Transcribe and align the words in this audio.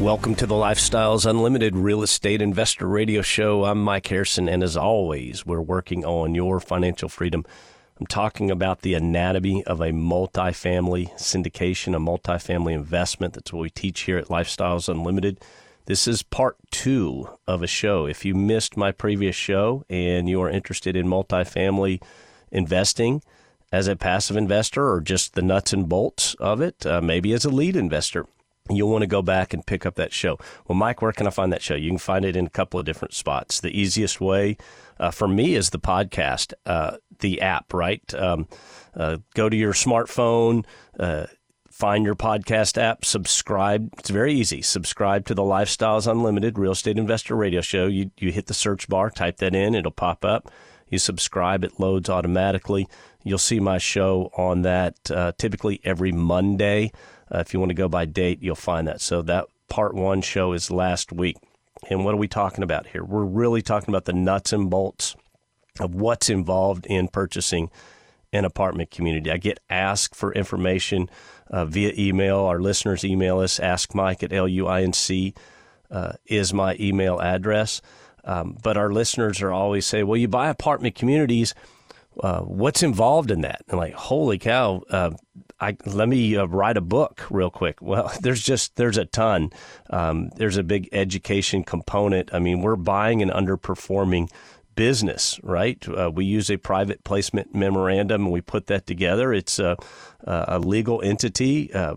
Welcome 0.00 0.34
to 0.36 0.46
the 0.46 0.54
Lifestyles 0.54 1.28
Unlimited 1.28 1.76
Real 1.76 2.02
Estate 2.02 2.40
Investor 2.40 2.88
Radio 2.88 3.20
Show. 3.20 3.66
I'm 3.66 3.84
Mike 3.84 4.06
Harrison, 4.06 4.48
and 4.48 4.62
as 4.62 4.74
always, 4.74 5.44
we're 5.44 5.60
working 5.60 6.02
on 6.04 6.34
your 6.34 6.60
financial 6.60 7.10
freedom. 7.10 7.44
I'm 8.00 8.06
talking 8.06 8.50
about 8.50 8.80
the 8.80 8.94
anatomy 8.94 9.62
of 9.64 9.82
a 9.82 9.90
multifamily 9.90 11.12
syndication, 11.16 11.94
a 11.94 12.00
multifamily 12.00 12.72
investment. 12.72 13.34
That's 13.34 13.52
what 13.52 13.60
we 13.60 13.70
teach 13.70 14.00
here 14.00 14.16
at 14.16 14.28
Lifestyles 14.28 14.88
Unlimited. 14.88 15.40
This 15.84 16.08
is 16.08 16.22
part 16.22 16.56
two 16.70 17.28
of 17.46 17.62
a 17.62 17.66
show. 17.66 18.06
If 18.06 18.24
you 18.24 18.34
missed 18.34 18.78
my 18.78 18.92
previous 18.92 19.36
show 19.36 19.84
and 19.90 20.28
you 20.28 20.40
are 20.40 20.50
interested 20.50 20.96
in 20.96 21.06
multifamily 21.06 22.02
investing 22.50 23.22
as 23.70 23.88
a 23.88 23.94
passive 23.94 24.38
investor 24.38 24.90
or 24.90 25.00
just 25.02 25.34
the 25.34 25.42
nuts 25.42 25.72
and 25.72 25.88
bolts 25.88 26.34
of 26.40 26.62
it, 26.62 26.86
uh, 26.86 27.02
maybe 27.02 27.32
as 27.34 27.44
a 27.44 27.50
lead 27.50 27.76
investor, 27.76 28.26
you'll 28.70 28.90
want 28.90 29.02
to 29.02 29.08
go 29.08 29.22
back 29.22 29.52
and 29.52 29.66
pick 29.66 29.84
up 29.84 29.96
that 29.96 30.12
show. 30.12 30.38
Well, 30.66 30.76
Mike, 30.76 31.02
where 31.02 31.12
can 31.12 31.26
I 31.26 31.30
find 31.30 31.52
that 31.52 31.62
show? 31.62 31.74
You 31.74 31.90
can 31.90 31.98
find 31.98 32.24
it 32.24 32.36
in 32.36 32.46
a 32.46 32.50
couple 32.50 32.78
of 32.78 32.86
different 32.86 33.14
spots. 33.14 33.60
The 33.60 33.76
easiest 33.76 34.20
way 34.20 34.56
uh, 35.00 35.10
for 35.10 35.26
me 35.26 35.54
is 35.54 35.70
the 35.70 35.80
podcast, 35.80 36.52
uh, 36.64 36.98
the 37.18 37.40
app, 37.40 37.72
right? 37.72 38.02
Um, 38.14 38.48
uh, 38.94 39.18
go 39.34 39.48
to 39.48 39.56
your 39.56 39.72
smartphone, 39.72 40.64
uh, 40.98 41.26
find 41.70 42.04
your 42.04 42.14
podcast 42.14 42.80
app, 42.80 43.04
subscribe. 43.04 43.90
It's 43.98 44.10
very 44.10 44.32
easy. 44.34 44.62
Subscribe 44.62 45.26
to 45.26 45.34
the 45.34 45.42
Lifestyles 45.42 46.10
Unlimited 46.10 46.58
Real 46.58 46.72
Estate 46.72 46.98
Investor 46.98 47.34
Radio 47.34 47.60
Show. 47.60 47.86
You, 47.86 48.10
you 48.18 48.30
hit 48.30 48.46
the 48.46 48.54
search 48.54 48.88
bar, 48.88 49.10
type 49.10 49.38
that 49.38 49.54
in, 49.54 49.74
it'll 49.74 49.90
pop 49.90 50.24
up. 50.24 50.50
You 50.88 50.98
subscribe, 50.98 51.64
it 51.64 51.80
loads 51.80 52.10
automatically. 52.10 52.86
You'll 53.24 53.38
see 53.38 53.60
my 53.60 53.78
show 53.78 54.30
on 54.36 54.62
that 54.62 55.10
uh, 55.10 55.32
typically 55.38 55.80
every 55.84 56.12
Monday. 56.12 56.92
Uh, 57.32 57.38
if 57.38 57.54
you 57.54 57.60
want 57.60 57.70
to 57.70 57.74
go 57.74 57.88
by 57.88 58.04
date, 58.04 58.42
you'll 58.42 58.54
find 58.54 58.86
that. 58.88 59.00
So 59.00 59.22
that 59.22 59.46
part 59.68 59.94
one 59.94 60.20
show 60.22 60.52
is 60.52 60.70
last 60.70 61.12
week. 61.12 61.36
And 61.88 62.04
what 62.04 62.14
are 62.14 62.18
we 62.18 62.28
talking 62.28 62.62
about 62.62 62.88
here? 62.88 63.04
We're 63.04 63.24
really 63.24 63.62
talking 63.62 63.88
about 63.88 64.04
the 64.04 64.12
nuts 64.12 64.52
and 64.52 64.70
bolts 64.70 65.16
of 65.80 65.94
what's 65.94 66.28
involved 66.28 66.86
in 66.86 67.08
purchasing 67.08 67.70
an 68.32 68.44
apartment 68.44 68.90
community. 68.90 69.30
I 69.30 69.36
get 69.36 69.60
asked 69.68 70.14
for 70.14 70.32
information 70.32 71.08
uh, 71.50 71.64
via 71.64 71.92
email. 71.96 72.38
Our 72.40 72.60
listeners 72.60 73.04
email 73.04 73.40
us. 73.40 73.60
Ask 73.60 73.94
Mike 73.94 74.22
at 74.22 74.30
LUINC 74.30 75.36
uh, 75.90 76.12
is 76.26 76.54
my 76.54 76.76
email 76.78 77.20
address. 77.20 77.82
Um, 78.24 78.56
but 78.62 78.76
our 78.76 78.92
listeners 78.92 79.42
are 79.42 79.52
always 79.52 79.84
say, 79.84 80.02
well, 80.02 80.16
you 80.16 80.28
buy 80.28 80.48
apartment 80.48 80.94
communities. 80.94 81.54
Uh, 82.20 82.40
what's 82.40 82.82
involved 82.82 83.30
in 83.30 83.42
that? 83.42 83.62
And 83.68 83.78
like, 83.78 83.94
holy 83.94 84.38
cow! 84.38 84.82
Uh, 84.90 85.10
I, 85.60 85.76
let 85.86 86.08
me 86.08 86.36
uh, 86.36 86.46
write 86.46 86.76
a 86.76 86.82
book 86.82 87.24
real 87.30 87.50
quick. 87.50 87.78
Well, 87.82 88.12
there's 88.20 88.42
just 88.42 88.76
there's 88.76 88.98
a 88.98 89.04
ton. 89.04 89.50
Um, 89.90 90.30
there's 90.36 90.56
a 90.56 90.62
big 90.62 90.88
education 90.92 91.62
component. 91.64 92.32
I 92.32 92.38
mean, 92.38 92.62
we're 92.62 92.76
buying 92.76 93.22
an 93.22 93.30
underperforming 93.30 94.30
business, 94.74 95.38
right? 95.42 95.86
Uh, 95.88 96.10
we 96.12 96.24
use 96.24 96.50
a 96.50 96.56
private 96.56 97.04
placement 97.04 97.54
memorandum 97.54 98.24
and 98.24 98.32
we 98.32 98.40
put 98.40 98.66
that 98.68 98.86
together. 98.86 99.32
It's 99.32 99.58
a, 99.58 99.76
a 100.24 100.58
legal 100.58 101.02
entity 101.02 101.72
uh, 101.74 101.96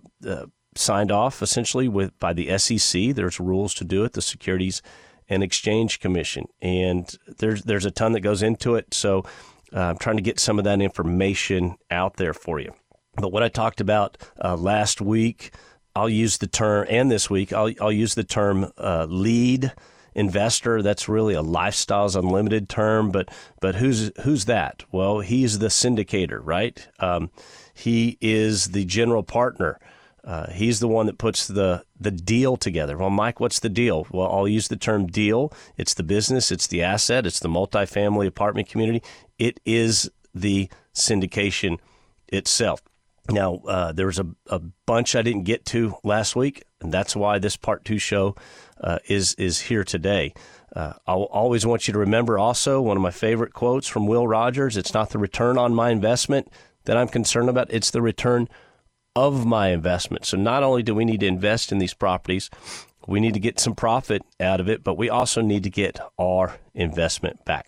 signed 0.75 1.11
off 1.11 1.41
essentially 1.41 1.87
with 1.87 2.17
by 2.19 2.33
the 2.33 2.57
SEC. 2.57 3.13
There's 3.15 3.39
rules 3.39 3.73
to 3.75 3.83
do 3.83 4.03
it. 4.03 4.13
The 4.13 4.21
Securities 4.21 4.81
and 5.27 5.41
Exchange 5.41 5.99
Commission, 5.99 6.45
and 6.61 7.17
there's 7.39 7.63
there's 7.63 7.85
a 7.85 7.91
ton 7.91 8.11
that 8.11 8.19
goes 8.19 8.43
into 8.43 8.75
it. 8.75 8.93
So 8.93 9.25
uh, 9.75 9.79
I'm 9.79 9.97
trying 9.97 10.17
to 10.17 10.23
get 10.23 10.39
some 10.39 10.57
of 10.57 10.65
that 10.65 10.81
information 10.81 11.75
out 11.91 12.17
there 12.17 12.33
for 12.33 12.59
you. 12.59 12.73
But 13.15 13.31
what 13.31 13.43
I 13.43 13.49
talked 13.49 13.81
about 13.81 14.17
uh, 14.43 14.55
last 14.55 15.01
week, 15.01 15.53
I'll 15.95 16.09
use 16.09 16.37
the 16.37 16.47
term, 16.47 16.85
and 16.89 17.11
this 17.11 17.29
week, 17.29 17.53
I'll, 17.53 17.71
I'll 17.79 17.91
use 17.91 18.15
the 18.15 18.23
term 18.23 18.71
uh, 18.77 19.05
lead 19.09 19.73
investor. 20.13 20.81
That's 20.81 21.07
really 21.07 21.35
a 21.35 21.43
Lifestyles 21.43 22.17
Unlimited 22.17 22.69
term, 22.69 23.11
but 23.11 23.29
but 23.61 23.75
who's 23.75 24.11
who's 24.23 24.45
that? 24.45 24.83
Well, 24.91 25.19
he's 25.19 25.59
the 25.59 25.67
syndicator, 25.67 26.39
right? 26.41 26.87
Um, 26.99 27.29
he 27.73 28.17
is 28.21 28.67
the 28.67 28.85
general 28.85 29.23
partner. 29.23 29.79
Uh, 30.25 30.51
he's 30.51 30.79
the 30.79 30.87
one 30.87 31.05
that 31.05 31.19
puts 31.19 31.47
the 31.47 31.83
the 31.99 32.09
deal 32.09 32.57
together. 32.57 32.97
Well, 32.97 33.11
Mike, 33.11 33.39
what's 33.39 33.59
the 33.59 33.69
deal? 33.69 34.07
Well, 34.09 34.31
I'll 34.31 34.47
use 34.47 34.67
the 34.67 34.75
term 34.75 35.05
deal. 35.05 35.53
It's 35.77 35.93
the 35.93 36.03
business, 36.03 36.51
it's 36.51 36.65
the 36.65 36.81
asset, 36.81 37.27
it's 37.27 37.39
the 37.39 37.47
multifamily 37.47 38.25
apartment 38.25 38.67
community. 38.67 39.03
It 39.37 39.59
is 39.65 40.09
the 40.33 40.69
syndication 40.95 41.77
itself. 42.27 42.81
Now, 43.29 43.61
uh, 43.67 43.91
there 43.91 44.07
was 44.07 44.19
a, 44.19 44.27
a 44.47 44.59
bunch 44.85 45.15
I 45.15 45.21
didn't 45.21 45.43
get 45.43 45.65
to 45.67 45.95
last 46.03 46.35
week, 46.35 46.63
and 46.81 46.91
that's 46.91 47.15
why 47.15 47.37
this 47.37 47.55
part 47.55 47.85
two 47.85 47.99
show 47.99 48.35
uh, 48.81 48.99
is 49.07 49.35
is 49.35 49.61
here 49.61 49.83
today. 49.83 50.33
Uh, 50.75 50.93
I'll 51.05 51.23
always 51.23 51.67
want 51.67 51.87
you 51.87 51.93
to 51.93 51.99
remember 51.99 52.39
also 52.39 52.81
one 52.81 52.97
of 52.97 53.03
my 53.03 53.11
favorite 53.11 53.53
quotes 53.53 53.87
from 53.87 54.07
Will 54.07 54.27
Rogers 54.27 54.75
it's 54.75 54.93
not 54.93 55.11
the 55.11 55.19
return 55.19 55.57
on 55.57 55.73
my 55.73 55.91
investment 55.91 56.51
that 56.85 56.97
I'm 56.97 57.07
concerned 57.07 57.49
about, 57.49 57.71
it's 57.71 57.91
the 57.91 58.01
return 58.01 58.47
of 59.15 59.45
my 59.45 59.69
investment. 59.69 60.25
So, 60.25 60.37
not 60.37 60.63
only 60.63 60.83
do 60.83 60.93
we 60.93 61.05
need 61.05 61.21
to 61.21 61.27
invest 61.27 61.71
in 61.71 61.77
these 61.77 61.93
properties, 61.93 62.49
we 63.07 63.19
need 63.19 63.33
to 63.33 63.39
get 63.39 63.59
some 63.59 63.75
profit 63.75 64.23
out 64.39 64.59
of 64.59 64.67
it, 64.67 64.83
but 64.83 64.97
we 64.97 65.09
also 65.09 65.41
need 65.41 65.63
to 65.63 65.69
get 65.69 65.99
our 66.19 66.57
investment 66.73 67.45
back. 67.45 67.65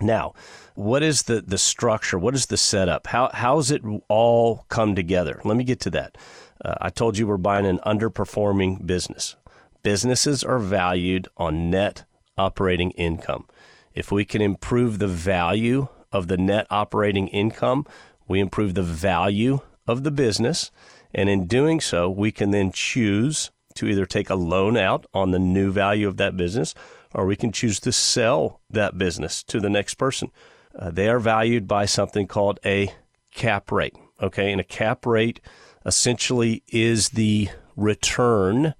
Now, 0.00 0.34
what 0.74 1.02
is 1.02 1.24
the, 1.24 1.40
the 1.42 1.58
structure? 1.58 2.18
What 2.18 2.34
is 2.34 2.46
the 2.46 2.56
setup? 2.56 3.08
How 3.08 3.30
how's 3.32 3.70
it 3.70 3.82
all 4.08 4.64
come 4.68 4.94
together? 4.94 5.40
Let 5.44 5.56
me 5.56 5.64
get 5.64 5.80
to 5.80 5.90
that. 5.90 6.16
Uh, 6.64 6.74
I 6.80 6.90
told 6.90 7.18
you 7.18 7.26
we're 7.26 7.36
buying 7.36 7.66
an 7.66 7.80
underperforming 7.84 8.86
business. 8.86 9.36
Businesses 9.82 10.44
are 10.44 10.58
valued 10.58 11.28
on 11.36 11.70
net 11.70 12.04
operating 12.38 12.92
income. 12.92 13.46
If 13.94 14.10
we 14.10 14.24
can 14.24 14.40
improve 14.40 14.98
the 14.98 15.08
value 15.08 15.88
of 16.10 16.28
the 16.28 16.38
net 16.38 16.66
operating 16.70 17.28
income, 17.28 17.86
we 18.26 18.40
improve 18.40 18.74
the 18.74 18.82
value 18.82 19.60
of 19.86 20.04
the 20.04 20.10
business. 20.10 20.70
And 21.14 21.28
in 21.28 21.46
doing 21.46 21.80
so, 21.80 22.08
we 22.10 22.32
can 22.32 22.50
then 22.50 22.72
choose 22.72 23.50
to 23.74 23.86
either 23.86 24.06
take 24.06 24.30
a 24.30 24.34
loan 24.34 24.76
out 24.76 25.06
on 25.14 25.30
the 25.30 25.38
new 25.38 25.72
value 25.72 26.08
of 26.08 26.16
that 26.18 26.36
business 26.36 26.74
or 27.14 27.26
we 27.26 27.36
can 27.36 27.52
choose 27.52 27.80
to 27.80 27.92
sell 27.92 28.60
that 28.70 28.96
business 28.96 29.42
to 29.44 29.60
the 29.60 29.70
next 29.70 29.94
person. 29.94 30.30
Uh, 30.78 30.90
they 30.90 31.08
are 31.08 31.18
valued 31.18 31.68
by 31.68 31.84
something 31.84 32.26
called 32.26 32.58
a 32.64 32.92
cap 33.34 33.70
rate. 33.70 33.96
Okay, 34.20 34.52
and 34.52 34.60
a 34.60 34.64
cap 34.64 35.04
rate 35.04 35.40
essentially 35.84 36.62
is 36.68 37.10
the 37.10 37.48
return 37.76 38.74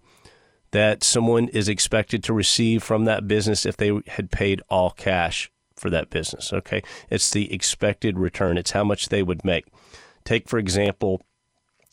that 0.70 1.04
someone 1.04 1.48
is 1.48 1.68
expected 1.68 2.24
to 2.24 2.32
receive 2.32 2.82
from 2.82 3.04
that 3.04 3.28
business 3.28 3.66
if 3.66 3.76
they 3.76 4.00
had 4.06 4.30
paid 4.30 4.62
all 4.70 4.90
cash 4.90 5.50
for 5.76 5.90
that 5.90 6.08
business. 6.10 6.52
Okay, 6.52 6.82
it's 7.10 7.30
the 7.30 7.52
expected 7.52 8.18
return, 8.18 8.56
it's 8.56 8.70
how 8.70 8.84
much 8.84 9.08
they 9.08 9.22
would 9.22 9.44
make. 9.44 9.66
Take, 10.24 10.48
for 10.48 10.58
example, 10.58 11.22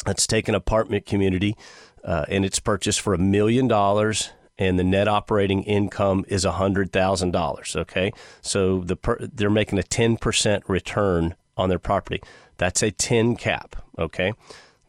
let's 0.06 0.28
take 0.28 0.48
an 0.48 0.56
apartment 0.56 1.06
community 1.06 1.56
uh, 2.04 2.26
and 2.28 2.46
it's 2.46 2.60
purchased 2.60 3.02
for 3.02 3.14
a 3.14 3.18
million 3.18 3.68
dollars 3.68 4.32
and 4.60 4.78
the 4.78 4.84
net 4.84 5.08
operating 5.08 5.64
income 5.64 6.26
is 6.28 6.44
$100,000. 6.46 7.76
Okay. 7.76 8.12
So 8.42 8.80
the 8.80 8.96
per, 8.98 9.18
they're 9.20 9.50
making 9.50 9.80
a 9.80 9.84
10% 9.84 10.62
return 10.68 11.36
on 11.58 11.70
their 11.70 11.80
property. 11.80 12.22
That's 12.58 12.84
a 12.84 12.92
10 12.92 13.38
cap. 13.38 13.78
Okay. 13.98 14.34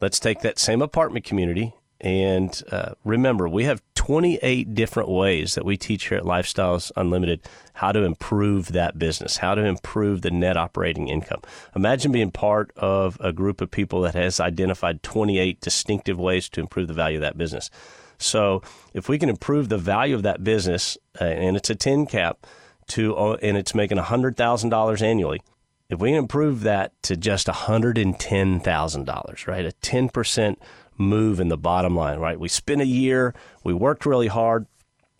Let's 0.00 0.18
take 0.18 0.40
that 0.40 0.58
same 0.58 0.82
apartment 0.82 1.24
community. 1.24 1.74
And 2.00 2.60
uh, 2.72 2.94
remember, 3.04 3.48
we 3.48 3.64
have 3.64 3.82
28 3.94 4.74
different 4.74 5.08
ways 5.08 5.54
that 5.54 5.64
we 5.64 5.76
teach 5.76 6.08
here 6.08 6.18
at 6.18 6.24
Lifestyles 6.24 6.90
Unlimited 6.96 7.42
how 7.80 7.92
to 7.92 8.02
improve 8.02 8.72
that 8.72 8.98
business, 8.98 9.38
how 9.38 9.54
to 9.54 9.64
improve 9.64 10.20
the 10.20 10.30
net 10.30 10.54
operating 10.54 11.08
income. 11.08 11.40
Imagine 11.74 12.12
being 12.12 12.30
part 12.30 12.70
of 12.76 13.16
a 13.20 13.32
group 13.32 13.62
of 13.62 13.70
people 13.70 14.02
that 14.02 14.14
has 14.14 14.38
identified 14.38 15.02
28 15.02 15.62
distinctive 15.62 16.18
ways 16.18 16.50
to 16.50 16.60
improve 16.60 16.88
the 16.88 16.92
value 16.92 17.16
of 17.16 17.22
that 17.22 17.38
business. 17.38 17.70
So 18.18 18.60
if 18.92 19.08
we 19.08 19.18
can 19.18 19.30
improve 19.30 19.70
the 19.70 19.78
value 19.78 20.14
of 20.14 20.22
that 20.24 20.44
business, 20.44 20.98
uh, 21.18 21.24
and 21.24 21.56
it's 21.56 21.70
a 21.70 21.74
10 21.74 22.04
cap, 22.04 22.46
to 22.88 23.16
uh, 23.16 23.38
and 23.40 23.56
it's 23.56 23.74
making 23.74 23.96
$100,000 23.96 25.02
annually, 25.02 25.40
if 25.88 25.98
we 25.98 26.12
improve 26.12 26.60
that 26.60 26.92
to 27.04 27.16
just 27.16 27.46
$110,000, 27.46 29.46
right, 29.46 29.64
a 29.64 29.70
10% 29.70 30.56
move 30.98 31.40
in 31.40 31.48
the 31.48 31.56
bottom 31.56 31.96
line, 31.96 32.18
right? 32.18 32.38
We 32.38 32.48
spent 32.48 32.82
a 32.82 32.86
year, 32.86 33.34
we 33.64 33.72
worked 33.72 34.04
really 34.04 34.28
hard, 34.28 34.66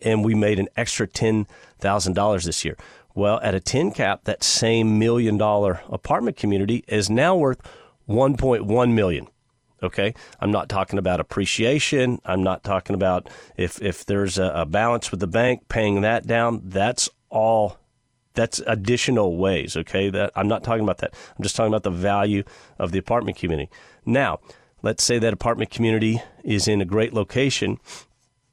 and 0.01 0.25
we 0.25 0.35
made 0.35 0.59
an 0.59 0.67
extra 0.75 1.07
$10,000 1.07 2.43
this 2.43 2.65
year. 2.65 2.77
Well, 3.13 3.39
at 3.43 3.55
a 3.55 3.59
10 3.59 3.91
cap, 3.91 4.23
that 4.23 4.43
same 4.43 4.97
million 4.97 5.37
dollar 5.37 5.81
apartment 5.89 6.37
community 6.37 6.83
is 6.87 7.09
now 7.09 7.35
worth 7.35 7.61
1.1 8.07 8.93
million. 8.93 9.27
Okay, 9.83 10.13
I'm 10.39 10.51
not 10.51 10.69
talking 10.69 10.99
about 10.99 11.19
appreciation. 11.19 12.19
I'm 12.23 12.43
not 12.43 12.63
talking 12.63 12.93
about 12.93 13.29
if 13.57 13.81
if 13.81 14.05
there's 14.05 14.37
a, 14.37 14.51
a 14.53 14.65
balance 14.65 15.09
with 15.09 15.19
the 15.19 15.27
bank, 15.27 15.67
paying 15.69 16.01
that 16.01 16.27
down. 16.27 16.61
That's 16.65 17.09
all. 17.29 17.77
That's 18.35 18.59
additional 18.67 19.37
ways. 19.37 19.75
Okay, 19.75 20.11
that 20.11 20.31
I'm 20.35 20.47
not 20.47 20.63
talking 20.63 20.83
about 20.83 20.99
that. 20.99 21.15
I'm 21.35 21.41
just 21.41 21.55
talking 21.55 21.71
about 21.71 21.83
the 21.83 21.89
value 21.89 22.43
of 22.77 22.91
the 22.91 22.99
apartment 22.99 23.37
community. 23.37 23.71
Now, 24.05 24.39
let's 24.83 25.03
say 25.03 25.17
that 25.17 25.33
apartment 25.33 25.71
community 25.71 26.21
is 26.43 26.67
in 26.67 26.79
a 26.79 26.85
great 26.85 27.13
location 27.13 27.79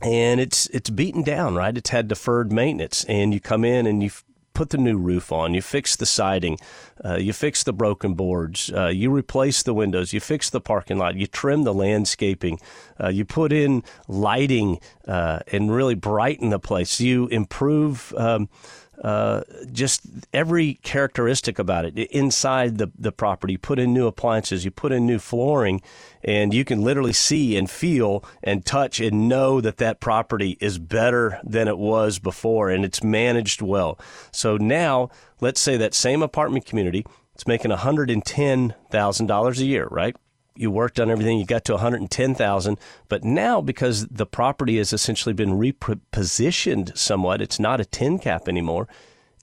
and 0.03 0.41
it's 0.41 0.67
it's 0.69 0.91
beaten 0.91 1.23
down, 1.23 1.55
right? 1.55 1.77
It's 1.77 1.91
had 1.91 2.09
deferred 2.09 2.53
maintenance, 2.53 3.05
and 3.05 3.35
you 3.35 3.41
come 3.41 3.65
in 3.65 3.87
and 3.87 4.03
you 4.03 4.11
put 4.59 4.71
the 4.71 4.79
new 4.79 4.99
roof 4.99 5.31
on, 5.31 5.55
you 5.55 5.63
fix 5.63 5.95
the 5.95 6.05
siding, 6.05 6.59
uh, 7.05 7.15
you 7.15 7.33
fix 7.33 7.63
the 7.63 7.73
broken 7.73 8.15
boards, 8.15 8.73
uh, 8.73 8.89
you 8.89 9.09
replace 9.09 9.63
the 9.63 9.73
windows, 9.73 10.13
you 10.13 10.19
fix 10.19 10.51
the 10.51 10.61
parking 10.61 10.99
lot, 10.99 11.15
you 11.15 11.29
trim 11.29 11.63
the 11.63 11.73
landscaping, 11.73 12.59
uh, 13.01 13.07
you 13.07 13.25
put 13.25 13.53
in 13.53 13.85
lighting 14.09 14.81
uh, 15.07 15.39
and 15.53 15.73
really 15.73 15.95
brighten 15.95 16.51
the 16.51 16.59
place, 16.59 17.01
you 17.01 17.29
improve. 17.29 18.13
Um, 18.17 18.49
uh, 19.03 19.43
just 19.73 20.03
every 20.33 20.75
characteristic 20.83 21.59
about 21.59 21.85
it 21.85 21.99
inside 22.11 22.79
the, 22.79 22.91
the 22.99 23.13
property. 23.13 23.53
You 23.55 23.59
put 23.59 23.79
in 23.79 23.95
new 23.95 24.07
appliances, 24.07 24.65
you 24.65 24.71
put 24.71 24.93
in 24.93 25.07
new 25.07 25.19
flooring, 25.19 25.81
and 26.25 26.53
you 26.53 26.65
can 26.65 26.83
literally 26.83 27.13
see 27.13 27.57
and 27.57 27.71
feel 27.71 28.25
and 28.43 28.65
touch 28.65 29.01
and 29.01 29.29
know 29.29 29.61
that 29.61 29.77
that 29.77 30.01
property 30.01 30.59
is 30.61 30.79
better 30.79 31.41
than 31.45 31.69
it 31.69 31.79
was 31.79 32.19
before 32.19 32.71
and 32.71 32.85
it's 32.85 33.03
managed 33.03 33.63
well. 33.63 33.99
So 34.33 34.57
now, 34.57 35.11
let's 35.41 35.61
say 35.61 35.77
that 35.77 35.95
same 35.95 36.23
apartment 36.23 36.67
community, 36.67 37.07
it's 37.35 37.47
making 37.47 37.71
$110,000 37.71 39.59
a 39.59 39.65
year, 39.65 39.87
right? 39.91 40.17
You 40.59 40.71
worked 40.71 40.99
on 40.99 41.11
everything, 41.11 41.39
you 41.39 41.47
got 41.47 41.65
to 41.67 41.73
110,000, 41.73 42.79
but 43.09 43.25
now 43.25 43.61
because 43.61 44.07
the 44.09 44.27
property 44.27 44.79
has 44.79 44.93
essentially 44.93 45.33
been 45.33 45.59
repositioned 45.59 46.97
somewhat, 46.97 47.41
it's 47.41 47.61
not 47.61 47.81
a 47.81 47.85
10 47.85 48.19
cap 48.19 48.49
anymore. 48.49 48.89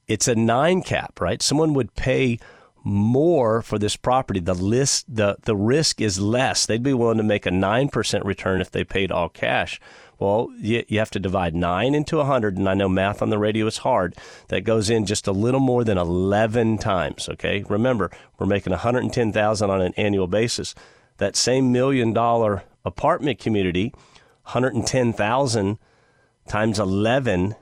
It's 0.08 0.28
a 0.28 0.36
9 0.36 0.84
cap, 0.84 1.20
right? 1.20 1.42
Someone 1.42 1.74
would 1.74 1.96
pay 1.96 2.40
more 2.86 3.64
for 3.64 3.80
this 3.80 3.96
property. 3.96 4.40
The 4.40 4.54
list 4.54 5.14
the 5.14 5.38
the 5.42 5.56
risk 5.56 6.00
is 6.00 6.20
less. 6.20 6.66
They'd 6.66 6.84
be 6.84 6.94
willing 6.94 7.18
to 7.18 7.24
make 7.24 7.48
a 7.48 7.50
9% 7.50 8.24
return 8.24 8.62
if 8.62 8.70
they 8.70 8.84
paid 8.84 9.12
all 9.12 9.28
cash. 9.28 9.82
Well, 10.20 10.50
you, 10.60 10.86
you 10.88 11.00
have 11.00 11.12
to 11.12 11.20
divide 11.20 11.56
9 11.56 11.94
into 11.94 12.18
100 12.18 12.58
and 12.58 12.70
I 12.70 12.74
know 12.74 12.88
math 12.88 13.22
on 13.22 13.32
the 13.32 13.40
radio 13.40 13.66
is 13.66 13.80
hard. 13.80 14.16
That 14.48 14.62
goes 14.62 14.90
in 14.90 15.06
just 15.06 15.28
a 15.28 15.34
little 15.34 15.60
more 15.60 15.84
than 15.84 15.98
11 15.98 16.78
times, 16.78 17.28
okay? 17.28 17.66
Remember, 17.68 18.12
we're 18.38 18.46
making 18.46 18.72
110,000 18.72 19.70
on 19.70 19.82
an 19.82 19.94
annual 19.98 20.28
basis 20.28 20.74
that 21.18 21.36
same 21.36 21.72
million 21.72 22.14
dollar 22.14 22.64
apartment 22.84 23.40
community, 23.40 23.92
110,000 24.44 25.80
times 26.48 26.80
11 26.80 27.56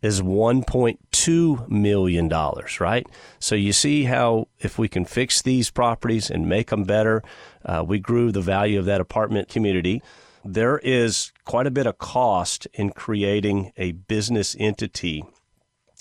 is 0.00 0.20
1.2 0.22 1.68
million 1.68 2.28
dollars, 2.28 2.80
right? 2.80 3.06
So 3.40 3.54
you 3.54 3.72
see 3.72 4.04
how 4.04 4.48
if 4.60 4.78
we 4.78 4.88
can 4.88 5.04
fix 5.04 5.42
these 5.42 5.70
properties 5.70 6.30
and 6.30 6.48
make 6.48 6.70
them 6.70 6.84
better, 6.84 7.22
uh, 7.64 7.84
we 7.86 7.98
grew 7.98 8.30
the 8.30 8.40
value 8.40 8.78
of 8.78 8.84
that 8.86 9.00
apartment 9.00 9.48
community. 9.48 10.02
There 10.44 10.78
is 10.78 11.32
quite 11.44 11.66
a 11.66 11.72
bit 11.72 11.86
of 11.86 11.98
cost 11.98 12.66
in 12.74 12.90
creating 12.90 13.72
a 13.76 13.92
business 13.92 14.54
entity, 14.58 15.24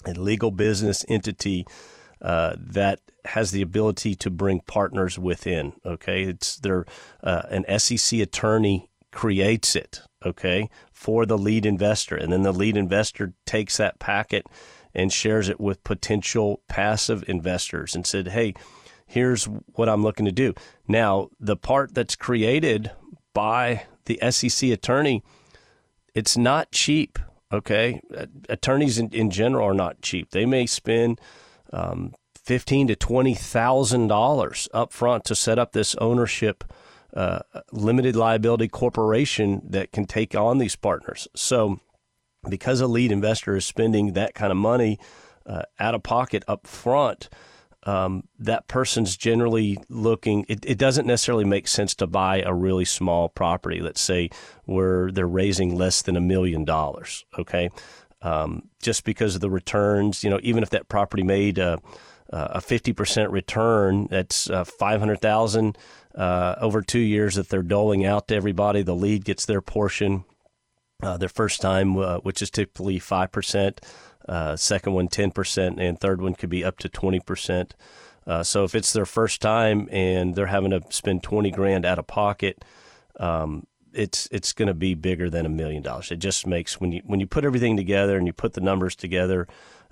a 0.06 0.14
legal 0.14 0.52
business 0.52 1.04
entity 1.10 1.66
uh, 2.22 2.56
that 2.60 3.00
has 3.26 3.52
the 3.52 3.62
ability 3.62 4.16
to 4.16 4.30
bring 4.30 4.62
partners 4.62 5.20
within. 5.20 5.74
Okay, 5.86 6.24
it's 6.24 6.58
there. 6.58 6.86
Uh, 7.24 7.44
an 7.50 7.80
SEC 7.80 8.20
attorney 8.20 8.90
creates 9.12 9.76
it. 9.76 10.02
Okay, 10.26 10.70
for 10.92 11.26
the 11.26 11.38
lead 11.38 11.66
investor, 11.66 12.16
and 12.16 12.34
then 12.34 12.42
the 12.42 12.52
lead 12.52 12.76
investor 12.76 13.34
takes 13.46 13.78
that 13.78 14.00
packet 14.00 14.48
and 14.96 15.14
shares 15.14 15.48
it 15.48 15.60
with 15.60 15.84
potential 15.84 16.62
passive 16.68 17.24
investors 17.28 17.96
and 17.96 18.06
said, 18.06 18.30
"Hey, 18.30 18.56
here's 19.06 19.46
what 19.46 19.88
I'm 19.88 20.02
looking 20.02 20.26
to 20.26 20.32
do." 20.32 20.56
Now, 20.88 21.30
the 21.40 21.56
part 21.56 21.94
that's 21.94 22.16
created 22.16 22.92
by 23.34 23.84
the 24.06 24.20
SEC 24.32 24.72
attorney, 24.72 25.22
it's 26.16 26.36
not 26.36 26.72
cheap. 26.72 27.20
Okay, 27.54 28.02
attorneys 28.50 28.98
in, 28.98 29.10
in 29.12 29.30
general 29.30 29.68
are 29.68 29.74
not 29.76 30.02
cheap. 30.02 30.32
They 30.32 30.46
may 30.46 30.66
spend 30.66 31.22
um, 31.74 32.14
fifteen 32.36 32.88
to 32.88 32.96
twenty 32.96 33.34
thousand 33.34 34.08
dollars 34.08 34.68
up 34.74 34.92
front 34.92 35.26
to 35.26 35.36
set 35.36 35.60
up 35.60 35.74
this 35.74 35.96
ownership 35.96 36.64
uh, 37.16 37.40
limited 37.72 38.16
liability 38.16 38.68
corporation 38.68 39.62
that 39.68 39.92
can 39.92 40.06
take 40.06 40.36
on 40.36 40.58
these 40.58 40.76
partners. 40.76 41.28
So, 41.36 41.80
because 42.50 42.82
a 42.82 42.88
lead 42.88 43.12
investor 43.12 43.56
is 43.56 43.66
spending 43.66 44.14
that 44.14 44.34
kind 44.34 44.52
of 44.52 44.58
money 44.58 45.00
uh, 45.46 45.64
out 45.80 45.96
of 45.96 46.04
pocket 46.04 46.44
up 46.48 46.68
front, 46.68 47.30
um, 47.84 48.28
that 48.38 48.68
person's 48.68 49.16
generally 49.16 49.78
looking. 49.90 50.46
It, 50.50 50.66
it, 50.66 50.78
doesn't 50.78 51.08
necessarily 51.08 51.46
make 51.46 51.68
sense 51.68 51.96
to 51.96 52.08
buy 52.08 52.42
a 52.42 52.54
really 52.54 52.86
small 52.86 53.30
property. 53.30 53.80
Let's 53.80 54.02
say 54.02 54.30
where 54.66 55.10
they're 55.12 55.26
raising 55.26 55.76
less 55.76 56.02
than 56.02 56.18
a 56.18 56.22
million 56.22 56.66
dollars. 56.66 57.26
Okay, 57.40 57.70
um, 58.22 58.70
just 58.82 59.04
because 59.04 59.36
of 59.36 59.42
the 59.42 59.50
returns. 59.50 60.24
You 60.24 60.30
know, 60.30 60.40
even 60.44 60.64
if 60.64 60.70
that 60.72 60.90
property 60.90 61.24
made 61.24 61.58
a, 61.58 61.80
a 62.30 62.60
50% 62.60 63.32
return, 63.32 64.08
that's 64.10 64.50
uh, 64.50 64.64
500,000 64.64 65.78
uh, 66.16 66.56
over 66.60 66.82
two 66.82 67.00
years 67.00 67.36
that 67.36 67.50
they're 67.50 67.62
doling 67.62 68.06
out 68.06 68.28
to 68.28 68.36
everybody. 68.36 68.82
The 68.82 68.96
lead 68.96 69.26
gets 69.26 69.46
their 69.46 69.62
portion. 69.62 70.26
Uh, 71.04 71.16
their 71.16 71.30
first 71.30 71.62
time, 71.62 71.96
uh, 71.98 72.18
which 72.20 72.42
is 72.42 72.50
typically 72.50 73.00
5%, 73.00 73.78
uh, 74.28 74.56
second 74.56 74.94
one 74.94 75.08
10%, 75.08 75.80
and 75.80 76.00
third 76.00 76.24
one 76.24 76.34
could 76.34 76.50
be 76.50 76.64
up 76.64 76.80
to 76.80 76.90
20%. 76.90 77.72
Uh, 78.26 78.42
so 78.42 78.64
if 78.64 78.74
it's 78.74 78.94
their 78.94 79.06
first 79.06 79.40
time 79.40 79.88
and 79.92 80.34
they're 80.34 80.48
having 80.48 80.72
to 80.72 80.82
spend 80.90 81.22
20 81.22 81.52
grand 81.52 81.86
out 81.86 82.00
of 82.00 82.08
pocket, 82.08 82.66
um, 83.20 83.68
it's 83.98 84.28
it's 84.32 84.54
going 84.54 84.68
to 84.68 84.74
be 84.74 84.94
bigger 84.94 85.30
than 85.30 85.46
a 85.46 85.50
million 85.50 85.82
dollars. 85.82 86.12
It 86.12 86.18
just 86.18 86.46
makes 86.46 86.80
when 86.80 86.92
you 86.92 87.02
when 87.06 87.20
you 87.20 87.28
put 87.28 87.44
everything 87.44 87.76
together 87.76 88.18
and 88.18 88.28
you 88.28 88.34
put 88.34 88.54
the 88.54 88.62
numbers 88.62 88.96
together, 88.96 89.48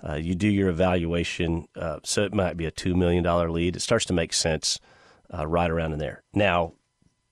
uh, 0.06 0.14
you 0.14 0.34
do 0.34 0.48
your 0.48 0.68
evaluation. 0.68 1.66
Uh, 1.74 1.98
so 2.04 2.22
it 2.22 2.32
might 2.32 2.56
be 2.56 2.66
a 2.66 2.70
two 2.70 2.94
million 2.94 3.24
dollar 3.24 3.50
lead. 3.50 3.76
It 3.76 3.80
starts 3.80 4.04
to 4.06 4.12
make 4.12 4.32
sense 4.32 4.78
uh, 5.36 5.46
right 5.46 5.70
around 5.70 5.92
in 5.92 5.98
there. 5.98 6.22
Now, 6.32 6.74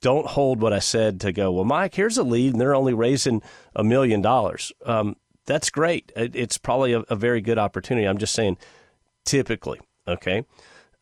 don't 0.00 0.26
hold 0.26 0.60
what 0.60 0.72
I 0.72 0.80
said 0.80 1.20
to 1.20 1.32
go. 1.32 1.52
Well, 1.52 1.64
Mike, 1.64 1.94
here's 1.94 2.18
a 2.18 2.24
lead, 2.24 2.52
and 2.52 2.60
they're 2.60 2.74
only 2.74 2.92
raising 2.92 3.40
a 3.74 3.84
million 3.84 4.20
dollars. 4.20 4.72
Um, 4.84 5.16
that's 5.46 5.70
great. 5.70 6.12
It, 6.16 6.34
it's 6.34 6.58
probably 6.58 6.92
a, 6.92 7.00
a, 7.08 7.16
very 7.16 7.40
good 7.40 7.58
opportunity. 7.58 8.06
I'm 8.06 8.18
just 8.18 8.34
saying, 8.34 8.58
typically, 9.24 9.80
okay. 10.08 10.44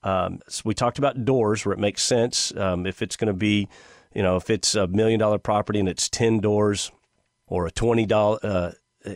Um, 0.02 0.40
so 0.48 0.62
we 0.64 0.74
talked 0.74 0.98
about 0.98 1.24
doors 1.24 1.64
where 1.64 1.72
it 1.72 1.78
makes 1.78 2.02
sense. 2.02 2.54
Um, 2.56 2.86
if 2.86 3.02
it's 3.02 3.16
going 3.16 3.28
to 3.28 3.38
be 3.38 3.68
you 4.14 4.22
know, 4.22 4.36
if 4.36 4.50
it's 4.50 4.74
a 4.74 4.86
million 4.86 5.18
dollar 5.18 5.38
property 5.38 5.78
and 5.78 5.88
it's 5.88 6.08
10 6.08 6.40
doors 6.40 6.90
or 7.46 7.66
a 7.66 7.70
$20, 7.70 8.38
uh, 8.42 8.72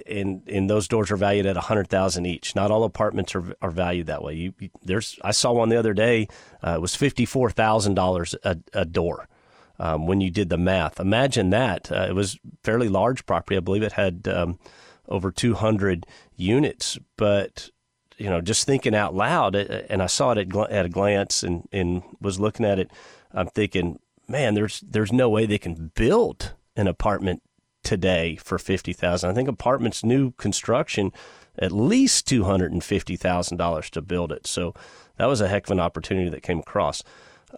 and, 0.06 0.42
and 0.48 0.68
those 0.68 0.88
doors 0.88 1.10
are 1.10 1.16
valued 1.16 1.46
at 1.46 1.56
a 1.56 1.60
hundred 1.60 1.88
thousand 1.88 2.26
each. 2.26 2.56
Not 2.56 2.70
all 2.70 2.84
apartments 2.84 3.34
are, 3.34 3.54
are 3.62 3.70
valued 3.70 4.06
that 4.08 4.22
way. 4.22 4.34
You, 4.34 4.52
you 4.58 4.70
there's 4.82 5.18
I 5.22 5.30
saw 5.30 5.52
one 5.52 5.68
the 5.68 5.78
other 5.78 5.94
day. 5.94 6.28
Uh, 6.64 6.74
it 6.74 6.80
was 6.80 6.96
fifty 6.96 7.24
four 7.24 7.50
thousand 7.50 7.94
dollars 7.94 8.34
a 8.42 8.84
door. 8.84 9.28
Um, 9.78 10.06
when 10.06 10.20
you 10.20 10.30
did 10.30 10.48
the 10.48 10.56
math, 10.56 10.98
imagine 10.98 11.50
that. 11.50 11.92
Uh, 11.92 12.06
it 12.08 12.14
was 12.14 12.38
fairly 12.64 12.88
large 12.88 13.26
property. 13.26 13.56
I 13.56 13.60
believe 13.60 13.82
it 13.82 13.92
had 13.92 14.26
um, 14.26 14.58
over 15.08 15.30
two 15.30 15.54
hundred 15.54 16.06
units. 16.34 16.98
But 17.16 17.70
you 18.16 18.30
know, 18.30 18.40
just 18.40 18.66
thinking 18.66 18.94
out 18.94 19.14
loud, 19.14 19.54
uh, 19.54 19.82
and 19.90 20.02
I 20.02 20.06
saw 20.06 20.32
it 20.32 20.38
at, 20.38 20.70
at 20.70 20.86
a 20.86 20.88
glance, 20.88 21.42
and 21.42 21.68
and 21.72 22.02
was 22.20 22.40
looking 22.40 22.66
at 22.66 22.78
it. 22.78 22.90
I'm 23.32 23.48
thinking, 23.48 23.98
man, 24.28 24.54
there's 24.54 24.80
there's 24.80 25.12
no 25.12 25.28
way 25.28 25.46
they 25.46 25.58
can 25.58 25.92
build 25.94 26.54
an 26.76 26.86
apartment 26.86 27.42
today 27.82 28.36
for 28.36 28.58
fifty 28.58 28.92
thousand. 28.92 29.30
I 29.30 29.34
think 29.34 29.48
apartments 29.48 30.04
new 30.04 30.32
construction 30.32 31.12
at 31.58 31.72
least 31.72 32.26
two 32.26 32.44
hundred 32.44 32.72
and 32.72 32.84
fifty 32.84 33.16
thousand 33.16 33.56
dollars 33.56 33.90
to 33.90 34.02
build 34.02 34.32
it. 34.32 34.46
So 34.46 34.74
that 35.16 35.26
was 35.26 35.40
a 35.40 35.48
heck 35.48 35.66
of 35.66 35.70
an 35.70 35.80
opportunity 35.80 36.28
that 36.30 36.42
came 36.42 36.58
across. 36.58 37.02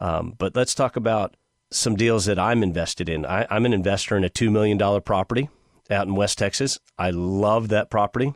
Um, 0.01 0.35
but 0.39 0.55
let's 0.55 0.75
talk 0.75 0.97
about 0.97 1.37
some 1.71 1.97
deals 1.97 2.27
that 2.27 2.39
I'm 2.39 2.63
invested 2.63 3.09
in. 3.09 3.27
I, 3.27 3.47
I'm 3.51 3.67
an 3.67 3.73
investor 3.73 4.17
in 4.17 4.25
a 4.25 4.29
two 4.29 4.51
million 4.51 4.79
dollar 4.79 5.01
property 5.01 5.49
out 5.91 6.07
in 6.07 6.15
West 6.15 6.39
Texas. 6.39 6.79
I 6.99 7.11
love 7.11 7.69
that 7.69 7.91
property. 7.91 8.35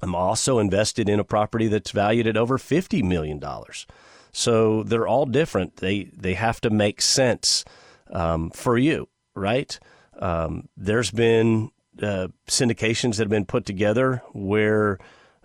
I'm 0.00 0.14
also 0.14 0.58
invested 0.58 1.08
in 1.08 1.20
a 1.20 1.24
property 1.24 1.68
that's 1.68 1.90
valued 1.90 2.26
at 2.26 2.36
over 2.36 2.58
fifty 2.58 3.02
million 3.02 3.38
dollars. 3.38 3.86
So 4.32 4.82
they're 4.82 5.06
all 5.06 5.26
different. 5.26 5.76
They 5.76 6.04
they 6.04 6.34
have 6.34 6.60
to 6.62 6.70
make 6.70 7.02
sense 7.02 7.64
um, 8.10 8.50
for 8.50 8.78
you, 8.78 9.08
right? 9.34 9.78
Um, 10.18 10.68
there's 10.76 11.10
been 11.10 11.70
uh, 12.00 12.28
syndications 12.48 13.16
that 13.16 13.24
have 13.24 13.28
been 13.28 13.44
put 13.44 13.66
together 13.66 14.22
where 14.32 14.98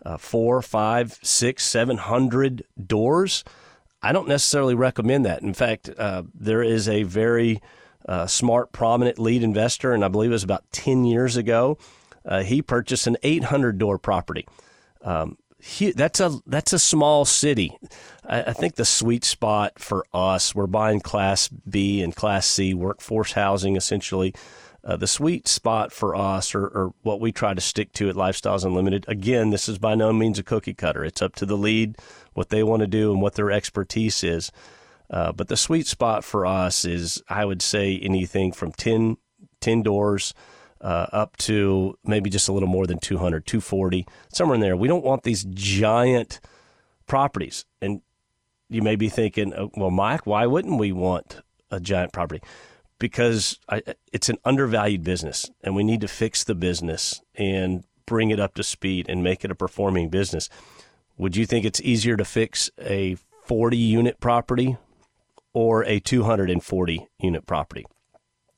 uh, 0.06 0.18
four, 0.18 0.62
five, 0.62 1.20
six, 1.22 1.66
seven 1.66 1.98
hundred 1.98 2.64
doors. 2.86 3.44
I 4.02 4.14
don't 4.14 4.28
necessarily 4.28 4.76
recommend 4.76 5.26
that. 5.26 5.42
In 5.42 5.54
fact, 5.54 5.90
uh, 5.98 6.24
there 6.34 6.62
is 6.62 6.88
a 6.88 7.04
very 7.04 7.62
uh, 8.08 8.28
smart, 8.28 8.72
prominent 8.72 9.20
lead 9.20 9.44
investor, 9.44 9.94
and 9.94 10.06
I 10.06 10.08
believe 10.08 10.30
it 10.30 10.34
was 10.34 10.44
about 10.44 10.64
10 10.72 11.04
years 11.04 11.36
ago. 11.36 11.78
Uh, 12.24 12.44
he 12.44 12.62
purchased 12.62 13.08
an 13.08 13.18
800 13.24 13.78
door 13.78 13.98
property. 13.98 14.48
Um, 15.02 15.38
that's 15.96 16.20
a 16.20 16.40
that's 16.46 16.74
a 16.74 16.80
small 16.80 17.26
city. 17.26 17.76
I, 18.26 18.44
I, 18.44 18.54
think 18.54 18.76
the 18.76 18.86
sweet 18.86 19.24
spot 19.24 19.80
for 19.80 20.06
us, 20.14 20.54
we're 20.54 20.68
buying 20.68 21.00
Class 21.00 21.48
B 21.48 22.02
and 22.02 22.16
Class 22.16 22.46
C 22.46 22.74
workforce 22.74 23.34
housing 23.34 23.76
essentially. 23.76 24.34
Uh, 24.84 24.96
the 24.96 25.08
sweet 25.08 25.50
spot 25.50 25.92
for 25.92 26.16
us, 26.16 26.56
or, 26.56 26.66
or, 26.68 26.94
what 27.02 27.20
we 27.20 27.30
try 27.32 27.54
to 27.54 27.60
stick 27.60 27.92
to 27.92 28.08
at 28.08 28.16
Lifestyles 28.16 28.64
Unlimited, 28.64 29.04
again, 29.10 29.50
this 29.50 29.68
is 29.68 29.78
by 29.78 29.96
no 29.96 30.14
means 30.14 30.40
a 30.40 30.44
cookie 30.44 30.74
cutter. 30.74 31.04
It's 31.04 31.22
up 31.22 31.36
to 31.36 31.46
the 31.46 31.58
lead, 31.58 31.98
what 32.36 32.50
they 32.50 32.64
want 32.64 32.82
to 32.82 32.88
do, 32.88 33.12
and 33.12 33.22
what 33.22 33.34
their 33.34 33.52
expertise 33.52 34.24
is. 34.24 34.50
Uh, 35.10 35.34
but 35.34 35.50
the 35.50 35.58
sweet 35.58 35.88
spot 35.88 36.24
for 36.24 36.46
us 36.46 36.86
is, 36.86 37.22
I 37.28 37.44
would 37.44 37.62
say, 37.62 37.98
anything 37.98 38.54
from 38.54 38.72
10, 38.72 39.18
10 39.60 39.84
doors 39.84 40.34
uh, 40.82 41.08
up 41.12 41.38
to 41.38 41.98
maybe 42.04 42.30
just 42.30 42.48
a 42.48 42.54
little 42.54 42.70
more 42.70 42.88
than 42.88 43.00
200, 43.00 43.46
240, 43.46 44.06
somewhere 44.34 44.56
in 44.56 44.62
there. 44.62 44.78
We 44.78 44.88
don't 44.88 45.04
want 45.04 45.24
these 45.24 45.44
giant 45.44 46.40
properties. 47.08 47.66
And 47.82 48.02
you 48.70 48.82
may 48.82 48.96
be 48.96 49.10
thinking, 49.10 49.54
oh, 49.54 49.72
well, 49.76 49.92
Mike, 49.92 50.26
why 50.26 50.46
wouldn't 50.46 50.80
we 50.80 50.92
want 50.92 51.42
a 51.72 51.80
giant 51.80 52.14
property? 52.14 52.42
because 53.00 53.60
I, 53.70 53.84
it's 54.12 54.30
an 54.30 54.38
undervalued 54.44 55.04
business 55.04 55.50
and 55.62 55.76
we 55.76 55.84
need 55.84 56.02
to 56.02 56.08
fix 56.08 56.44
the 56.44 56.56
business 56.56 57.22
and 57.36 57.84
bring 58.06 58.32
it 58.32 58.40
up 58.40 58.56
to 58.56 58.64
speed 58.64 59.08
and 59.10 59.24
make 59.24 59.44
it 59.44 59.52
a 59.52 59.56
performing 59.56 60.10
business. 60.10 60.50
Would 61.18 61.36
you 61.36 61.46
think 61.46 61.66
it's 61.66 61.82
easier 61.82 62.18
to 62.18 62.26
fix 62.26 62.70
a 62.80 63.18
40 63.46 63.78
unit 63.78 64.20
property 64.20 64.78
or 65.54 65.84
a 65.86 66.00
240 66.00 67.08
unit 67.20 67.46
property? 67.46 67.86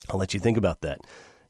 I'll 0.10 0.20
let 0.20 0.34
you 0.34 0.40
think 0.40 0.58
about 0.58 0.82
that. 0.82 1.02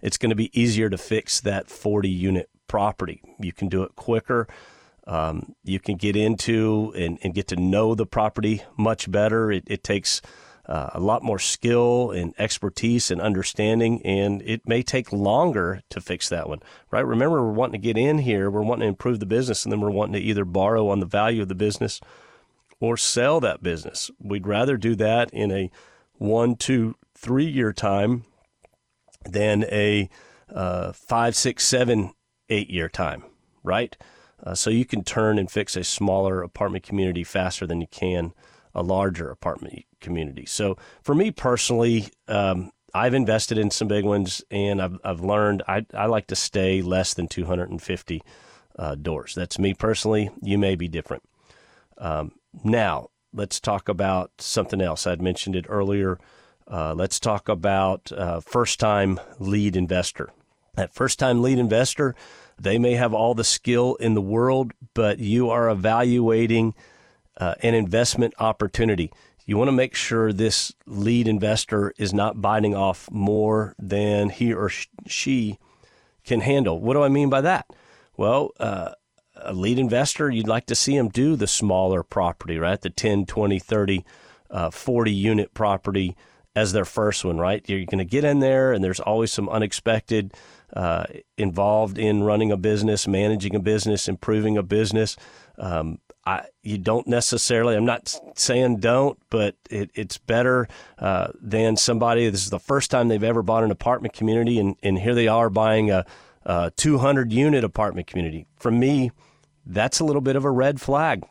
It's 0.01 0.17
going 0.17 0.29
to 0.29 0.35
be 0.35 0.59
easier 0.59 0.89
to 0.89 0.97
fix 0.97 1.41
that 1.41 1.69
40 1.69 2.09
unit 2.09 2.49
property. 2.67 3.21
You 3.39 3.51
can 3.51 3.67
do 3.67 3.83
it 3.83 3.95
quicker. 3.95 4.47
Um, 5.05 5.55
you 5.63 5.79
can 5.79 5.95
get 5.95 6.15
into 6.15 6.93
and, 6.95 7.17
and, 7.23 7.33
get 7.33 7.47
to 7.47 7.55
know 7.55 7.95
the 7.95 8.05
property 8.05 8.61
much 8.77 9.09
better. 9.11 9.51
It, 9.51 9.63
it 9.65 9.83
takes 9.83 10.21
uh, 10.67 10.91
a 10.93 10.99
lot 10.99 11.23
more 11.23 11.39
skill 11.39 12.11
and 12.11 12.35
expertise 12.37 13.09
and 13.09 13.19
understanding, 13.19 14.05
and 14.05 14.43
it 14.43 14.67
may 14.67 14.83
take 14.83 15.11
longer 15.11 15.81
to 15.89 15.99
fix 15.99 16.29
that 16.29 16.47
one, 16.47 16.59
right? 16.91 17.05
Remember, 17.05 17.41
we're 17.41 17.51
wanting 17.51 17.81
to 17.81 17.87
get 17.87 17.97
in 17.97 18.19
here, 18.19 18.51
we're 18.51 18.61
wanting 18.61 18.85
to 18.85 18.89
improve 18.89 19.19
the 19.19 19.25
business, 19.25 19.65
and 19.65 19.71
then 19.71 19.81
we're 19.81 19.89
wanting 19.89 20.13
to 20.13 20.19
either 20.19 20.45
borrow 20.45 20.89
on 20.89 20.99
the 20.99 21.07
value 21.07 21.41
of 21.41 21.47
the 21.47 21.55
business 21.55 21.99
or 22.79 22.97
sell 22.97 23.39
that 23.39 23.63
business. 23.63 24.11
We'd 24.19 24.45
rather 24.45 24.77
do 24.77 24.95
that 24.95 25.31
in 25.33 25.51
a 25.51 25.71
one, 26.19 26.55
two, 26.55 26.95
three 27.15 27.47
year 27.47 27.73
time 27.73 28.25
than 29.31 29.63
a 29.65 30.09
uh, 30.53 30.91
five, 30.91 31.35
six, 31.35 31.65
seven, 31.65 32.13
eight 32.49 32.69
year 32.69 32.89
time, 32.89 33.23
right? 33.63 33.95
Uh, 34.41 34.55
so 34.55 34.69
you 34.69 34.85
can 34.85 35.03
turn 35.03 35.37
and 35.37 35.51
fix 35.51 35.75
a 35.75 35.83
smaller 35.83 36.41
apartment 36.41 36.83
community 36.83 37.23
faster 37.23 37.67
than 37.67 37.81
you 37.81 37.87
can 37.87 38.33
a 38.73 38.83
larger 38.83 39.29
apartment 39.29 39.85
community. 39.99 40.45
So 40.45 40.77
for 41.01 41.15
me 41.15 41.31
personally, 41.31 42.09
um, 42.27 42.71
I've 42.93 43.13
invested 43.13 43.57
in 43.57 43.71
some 43.71 43.87
big 43.87 44.05
ones, 44.05 44.41
and 44.49 44.81
I've 44.81 44.97
I've 45.03 45.21
learned 45.21 45.63
I 45.67 45.85
I 45.93 46.05
like 46.05 46.27
to 46.27 46.35
stay 46.35 46.81
less 46.81 47.13
than 47.13 47.27
250 47.27 48.23
uh, 48.77 48.95
doors. 48.95 49.35
That's 49.35 49.59
me 49.59 49.73
personally. 49.73 50.29
You 50.41 50.57
may 50.57 50.75
be 50.75 50.87
different. 50.87 51.23
Um, 51.97 52.31
now 52.63 53.09
let's 53.33 53.59
talk 53.59 53.89
about 53.89 54.31
something 54.39 54.81
else. 54.81 55.05
I'd 55.05 55.21
mentioned 55.21 55.55
it 55.55 55.65
earlier. 55.69 56.19
Uh, 56.69 56.93
let's 56.93 57.19
talk 57.19 57.49
about 57.49 58.11
uh, 58.11 58.39
first 58.39 58.79
time 58.79 59.19
lead 59.39 59.75
investor. 59.75 60.29
That 60.75 60.93
first 60.93 61.17
time 61.17 61.41
lead 61.41 61.57
investor, 61.57 62.15
they 62.59 62.77
may 62.77 62.93
have 62.93 63.13
all 63.13 63.33
the 63.33 63.43
skill 63.43 63.95
in 63.95 64.13
the 64.13 64.21
world, 64.21 64.73
but 64.93 65.17
you 65.19 65.49
are 65.49 65.69
evaluating 65.69 66.75
uh, 67.37 67.55
an 67.63 67.73
investment 67.73 68.35
opportunity. 68.37 69.11
You 69.45 69.57
want 69.57 69.69
to 69.69 69.73
make 69.73 69.95
sure 69.95 70.31
this 70.31 70.71
lead 70.85 71.27
investor 71.27 71.91
is 71.97 72.13
not 72.13 72.39
biting 72.39 72.75
off 72.75 73.09
more 73.09 73.73
than 73.79 74.29
he 74.29 74.53
or 74.53 74.69
she 75.07 75.57
can 76.23 76.41
handle. 76.41 76.79
What 76.79 76.93
do 76.93 77.01
I 77.01 77.09
mean 77.09 77.31
by 77.31 77.41
that? 77.41 77.65
Well, 78.15 78.51
uh, 78.59 78.91
a 79.35 79.53
lead 79.53 79.79
investor, 79.79 80.29
you'd 80.29 80.47
like 80.47 80.67
to 80.67 80.75
see 80.75 80.95
them 80.95 81.09
do 81.09 81.35
the 81.35 81.47
smaller 81.47 82.03
property, 82.03 82.59
right? 82.59 82.79
The 82.79 82.91
10, 82.91 83.25
20, 83.25 83.57
30, 83.57 84.05
uh, 84.51 84.69
40 84.69 85.11
unit 85.11 85.53
property 85.55 86.15
as 86.59 86.73
their 86.73 86.85
first 86.85 87.23
one, 87.23 87.37
right? 87.37 87.67
You're 87.67 87.85
going 87.85 87.99
to 87.99 88.05
get 88.05 88.25
in 88.25 88.39
there, 88.39 88.73
and 88.73 88.83
there's 88.83 88.99
always 88.99 89.31
some 89.31 89.47
unexpected 89.47 90.33
uh, 90.73 91.05
involved 91.37 91.97
in 91.97 92.23
running 92.23 92.51
a 92.51 92.57
business, 92.57 93.07
managing 93.07 93.55
a 93.55 93.59
business, 93.59 94.07
improving 94.07 94.57
a 94.57 94.63
business. 94.63 95.15
Um, 95.57 95.99
I, 96.25 96.45
you 96.61 96.77
don't 96.77 97.07
necessarily. 97.07 97.75
I'm 97.75 97.85
not 97.85 98.13
saying 98.35 98.77
don't, 98.81 99.17
but 99.29 99.55
it, 99.69 99.89
it's 99.95 100.17
better 100.17 100.67
uh, 100.99 101.29
than 101.41 101.77
somebody. 101.77 102.29
This 102.29 102.43
is 102.43 102.49
the 102.49 102.59
first 102.59 102.91
time 102.91 103.07
they've 103.07 103.23
ever 103.23 103.41
bought 103.41 103.63
an 103.63 103.71
apartment 103.71 104.13
community, 104.13 104.59
and, 104.59 104.75
and 104.83 104.99
here 104.99 105.15
they 105.15 105.27
are 105.27 105.49
buying 105.49 105.89
a, 105.91 106.05
a 106.45 106.71
200 106.75 107.31
unit 107.31 107.63
apartment 107.63 108.07
community. 108.07 108.45
For 108.57 108.69
me, 108.69 109.11
that's 109.65 109.99
a 109.99 110.03
little 110.03 110.21
bit 110.21 110.35
of 110.35 110.43
a 110.43 110.51
red 110.51 110.81
flag. 110.81 111.23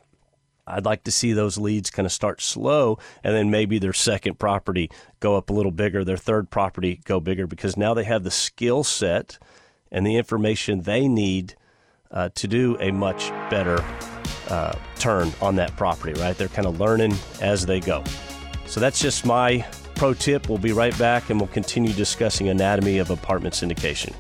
I'd 0.69 0.85
like 0.85 1.05
to 1.05 1.13
see 1.13 1.33
those 1.33 1.59
leads 1.59 1.91
kind 1.91 2.07
of 2.07 2.13
start 2.13 2.41
slow 2.41 2.99
and 3.25 3.35
then 3.35 3.51
maybe 3.51 3.79
their 3.79 3.93
second 3.93 4.39
property 4.39 4.91
go 5.21 5.37
up 5.37 5.51
a 5.51 5.53
little 5.53 5.73
bigger, 5.73 6.05
their 6.05 6.17
third 6.17 6.51
property 6.51 7.01
go 7.05 7.21
bigger 7.21 7.47
because 7.47 7.77
now 7.77 7.95
they 7.95 8.05
have 8.05 8.25
the 8.25 8.31
skill 8.31 8.85
set 8.85 9.39
and 9.91 10.07
the 10.07 10.17
information 10.17 10.83
they 10.83 11.09
need 11.09 11.55
uh, 12.11 12.29
to 12.35 12.49
do 12.49 12.77
a 12.81 12.91
much 12.91 13.31
better 13.51 13.85
uh, 14.49 14.75
turn 14.99 15.33
on 15.41 15.57
that 15.57 15.77
property, 15.77 16.19
right? 16.21 16.37
They're 16.37 16.49
kind 16.49 16.67
of 16.67 16.81
learning 16.81 17.15
as 17.41 17.67
they 17.67 17.81
go. 17.81 18.03
So 18.67 18.81
that's 18.81 19.01
just 19.01 19.27
my 19.27 19.67
pro 19.95 20.15
tip. 20.15 20.49
We'll 20.49 20.59
be 20.59 20.73
right 20.73 20.97
back 20.99 21.31
and 21.31 21.41
we'll 21.41 21.49
continue 21.49 21.93
discussing 21.93 22.49
anatomy 22.49 22.99
of 22.99 23.11
apartment 23.11 23.55
syndication. 23.55 24.15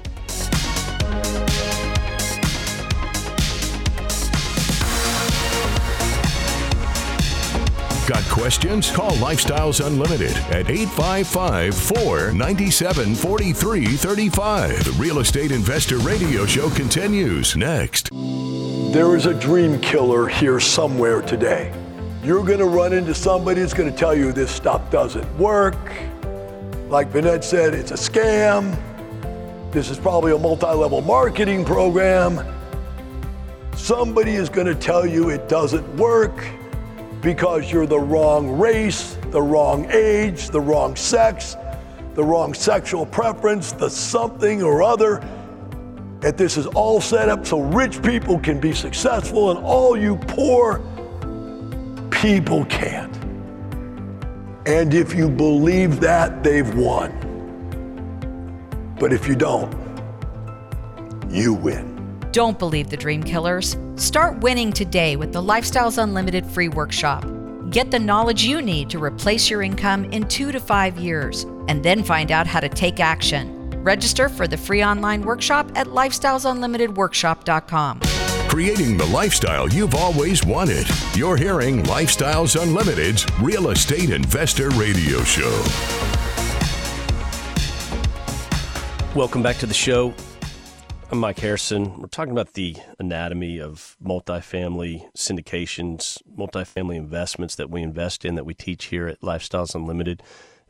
Got 8.09 8.25
questions? 8.25 8.91
Call 8.91 9.11
Lifestyles 9.17 9.87
Unlimited 9.87 10.35
at 10.51 10.71
855 10.71 11.75
497 11.75 13.15
4335. 13.15 14.85
The 14.85 14.93
Real 14.93 15.19
Estate 15.19 15.53
Investor 15.53 15.99
Radio 15.99 16.47
Show 16.47 16.71
continues 16.71 17.55
next. 17.55 18.09
There 18.11 19.15
is 19.15 19.27
a 19.27 19.35
dream 19.35 19.79
killer 19.83 20.27
here 20.27 20.59
somewhere 20.59 21.21
today. 21.21 21.71
You're 22.25 22.47
going 22.47 22.61
to 22.61 22.65
run 22.65 22.95
into 22.95 23.15
somebody 23.15 23.61
that's 23.61 23.75
going 23.75 23.93
to 23.93 23.97
tell 23.97 24.17
you 24.17 24.33
this 24.33 24.51
stuff 24.51 24.91
doesn't 24.91 25.31
work. 25.37 25.77
Like 26.89 27.11
Vanette 27.11 27.45
said, 27.45 27.75
it's 27.75 27.91
a 27.91 27.95
scam. 27.95 28.75
This 29.71 29.91
is 29.91 29.99
probably 29.99 30.33
a 30.33 30.39
multi 30.39 30.65
level 30.65 31.03
marketing 31.03 31.63
program. 31.63 32.41
Somebody 33.77 34.37
is 34.37 34.49
going 34.49 34.67
to 34.67 34.75
tell 34.75 35.05
you 35.05 35.29
it 35.29 35.47
doesn't 35.51 35.87
work 35.99 36.43
because 37.21 37.71
you're 37.73 37.87
the 37.87 37.99
wrong 37.99 38.59
race, 38.59 39.17
the 39.31 39.43
wrong 39.43 39.91
age, 39.91 40.51
the 40.51 40.61
wrong 40.61 40.95
sex, 40.97 41.57
the 42.15 42.23
wrong 42.23 42.55
sexual 42.55 43.07
preference, 43.07 43.73
the 43.73 43.89
something 43.89 44.63
or 44.63 44.83
other. 44.83 45.19
And 46.23 46.37
this 46.37 46.57
is 46.57 46.67
all 46.67 47.01
set 47.01 47.29
up 47.29 47.47
so 47.47 47.61
rich 47.61 48.03
people 48.03 48.39
can 48.39 48.61
be 48.61 48.73
successful 48.73 49.51
and 49.51 49.59
all 49.61 49.97
you 49.97 50.17
poor 50.17 50.81
people 52.11 52.65
can't. 52.67 53.15
And 54.67 54.93
if 54.93 55.15
you 55.15 55.31
believe 55.31 56.01
that, 56.01 56.43
they've 56.43 56.75
won. 56.75 57.15
But 58.99 59.13
if 59.13 59.29
you 59.29 59.37
don't, 59.37 59.73
you 61.31 61.55
win. 61.55 61.88
Don't 62.39 62.57
believe 62.57 62.89
the 62.89 62.97
dream 62.97 63.25
killers. 63.25 63.77
Start 63.97 64.39
winning 64.39 64.73
today 64.73 65.17
with 65.17 65.33
the 65.33 65.43
Lifestyles 65.43 66.01
Unlimited 66.01 66.47
free 66.47 66.69
workshop. 66.69 67.27
Get 67.71 67.91
the 67.91 67.99
knowledge 67.99 68.45
you 68.45 68.63
need 68.63 68.89
to 68.91 69.03
replace 69.03 69.51
your 69.51 69.61
income 69.61 70.05
in 70.13 70.29
two 70.29 70.53
to 70.53 70.61
five 70.61 70.97
years, 70.99 71.43
and 71.67 71.83
then 71.83 72.05
find 72.05 72.31
out 72.31 72.47
how 72.47 72.61
to 72.61 72.69
take 72.69 73.01
action. 73.01 73.69
Register 73.83 74.29
for 74.29 74.47
the 74.47 74.57
free 74.57 74.85
online 74.85 75.23
workshop 75.23 75.69
at 75.75 75.89
lifestylesunlimitedworkshop.com. 75.89 78.01
Creating 78.49 78.97
the 78.97 79.07
lifestyle 79.07 79.69
you've 79.71 79.97
always 79.97 80.45
wanted. 80.45 80.87
You're 81.17 81.37
hearing 81.37 81.83
Lifestyles 81.83 82.55
Unlimited's 82.55 83.27
Real 83.41 83.71
Estate 83.71 84.11
Investor 84.11 84.69
Radio 84.71 85.25
Show. 85.25 85.51
Welcome 89.17 89.43
back 89.43 89.57
to 89.57 89.67
the 89.67 89.75
show. 89.75 90.15
I'm 91.11 91.21
Mike 91.21 91.39
Harrison. 91.39 92.03
We're 92.03 92.09
talking 92.09 92.33
about 92.33 92.53
the 92.53 92.77
anatomy 92.99 93.59
of 93.59 93.97
multifamily 94.05 95.11
syndications, 95.17 96.23
multifamily 96.37 96.97
investments 96.97 97.55
that 97.55 97.71
we 97.71 97.81
invest 97.81 98.27
in 98.27 98.35
that 98.35 98.45
we 98.45 98.53
teach 98.53 98.87
here 98.87 99.09
at 99.09 99.23
Lifestyles 99.23 99.75
Unlimited. 99.75 100.23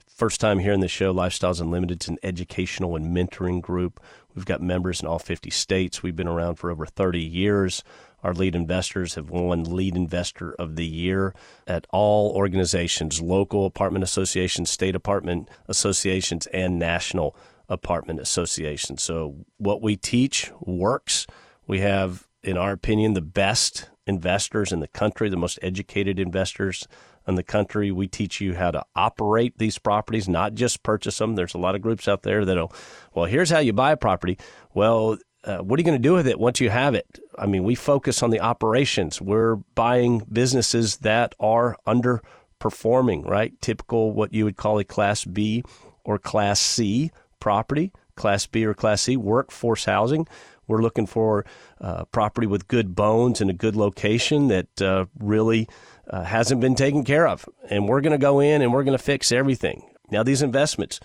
First 0.07 0.41
time 0.41 0.61
here 0.61 0.73
in 0.73 0.79
the 0.79 0.87
show, 0.87 1.13
Lifestyles 1.13 1.61
Unlimited 1.61 2.05
is 2.05 2.09
an 2.09 2.19
educational 2.23 2.95
and 2.95 3.07
mentoring 3.07 3.61
group. 3.61 4.01
We've 4.33 4.45
got 4.45 4.63
members 4.63 5.01
in 5.01 5.09
all 5.09 5.19
50 5.19 5.51
states. 5.51 6.05
We've 6.05 6.15
been 6.15 6.29
around 6.29 6.55
for 6.55 6.71
over 6.71 6.87
30 6.87 7.19
years. 7.19 7.83
Our 8.23 8.33
lead 8.33 8.55
investors 8.55 9.17
have 9.17 9.31
won 9.31 9.65
Lead 9.65 9.97
Investor 9.97 10.53
of 10.53 10.77
the 10.77 10.87
Year 10.87 11.35
at 11.67 11.89
all 11.91 12.31
organizations 12.31 13.21
local 13.21 13.67
apartment 13.67 14.05
associations, 14.05 14.71
state 14.71 14.95
apartment 14.95 15.49
associations, 15.67 16.47
and 16.49 16.79
national 16.79 17.35
apartment 17.69 18.21
associations. 18.21 19.03
So, 19.03 19.45
what 19.59 19.83
we 19.83 19.97
teach 19.97 20.51
works. 20.61 21.27
We 21.67 21.81
have, 21.81 22.27
in 22.43 22.57
our 22.57 22.73
opinion, 22.73 23.13
the 23.13 23.21
best 23.21 23.91
investors 24.07 24.73
in 24.73 24.81
the 24.81 24.89
country, 24.89 25.29
the 25.29 25.37
most 25.37 25.59
educated 25.61 26.19
investors 26.19 26.89
in 27.27 27.35
the 27.35 27.43
country. 27.43 27.93
We 27.93 28.09
teach 28.09 28.41
you 28.41 28.55
how 28.55 28.71
to 28.71 28.83
operate 28.97 29.59
these 29.59 29.79
properties, 29.79 30.29
not 30.29 30.55
just 30.55 30.83
purchase 30.83 31.19
them. 31.19 31.35
There's 31.35 31.55
a 31.55 31.59
lot 31.59 31.75
of 31.75 31.83
groups 31.83 32.09
out 32.09 32.23
there 32.23 32.45
that'll, 32.45 32.73
well, 33.15 33.27
here's 33.27 33.51
how 33.51 33.59
you 33.59 33.75
buy 33.75 33.93
a 33.93 33.97
property. 33.97 34.39
Well, 34.73 35.19
uh, 35.45 35.59
what 35.59 35.79
are 35.79 35.81
you 35.83 35.85
going 35.85 35.99
to 35.99 36.09
do 36.09 36.15
with 36.15 36.27
it 36.27 36.41
once 36.41 36.61
you 36.61 36.71
have 36.71 36.95
it? 36.95 37.21
I 37.39 37.47
mean, 37.47 37.65
we 37.65 37.75
focus 37.75 38.23
on 38.23 38.31
the 38.31 38.41
operations. 38.41 39.21
We're 39.21 39.57
buying 39.57 40.27
businesses 40.33 40.99
that 40.99 41.35
are 41.39 41.77
underperforming, 41.87 43.29
right? 43.29 43.61
Typical 43.61 44.13
what 44.13 44.33
you 44.33 44.45
would 44.45 44.57
call 44.57 44.79
a 44.79 44.85
Class 44.85 45.25
B 45.25 45.63
or 46.05 46.19
Class 46.19 46.59
C 46.61 47.13
property, 47.41 47.93
Class 48.17 48.47
B 48.47 48.65
or 48.65 48.75
Class 48.75 49.03
C, 49.03 49.17
workforce 49.17 49.85
housing. 49.85 50.27
We're 50.67 50.83
looking 50.83 51.07
for 51.07 51.47
uh, 51.81 52.05
property 52.07 52.47
with 52.47 52.69
good 52.69 52.95
bones 52.95 53.41
and 53.41 53.51
a 53.51 53.55
good 53.55 53.75
location 53.75 54.49
that 54.49 54.83
uh, 54.83 55.07
really 55.19 55.69
uh, 56.11 56.25
hasn't 56.25 56.61
been 56.61 56.75
taken 56.75 57.05
care 57.05 57.27
of. 57.27 57.49
And 57.71 57.89
we're 57.89 58.03
going 58.03 58.13
to 58.13 58.19
go 58.19 58.41
in 58.41 58.61
and 58.61 58.73
we're 58.73 58.85
going 58.85 58.97
to 58.97 59.03
fix 59.03 59.33
everything. 59.33 59.83
Now, 60.11 60.23
these 60.23 60.43
investments, 60.43 61.01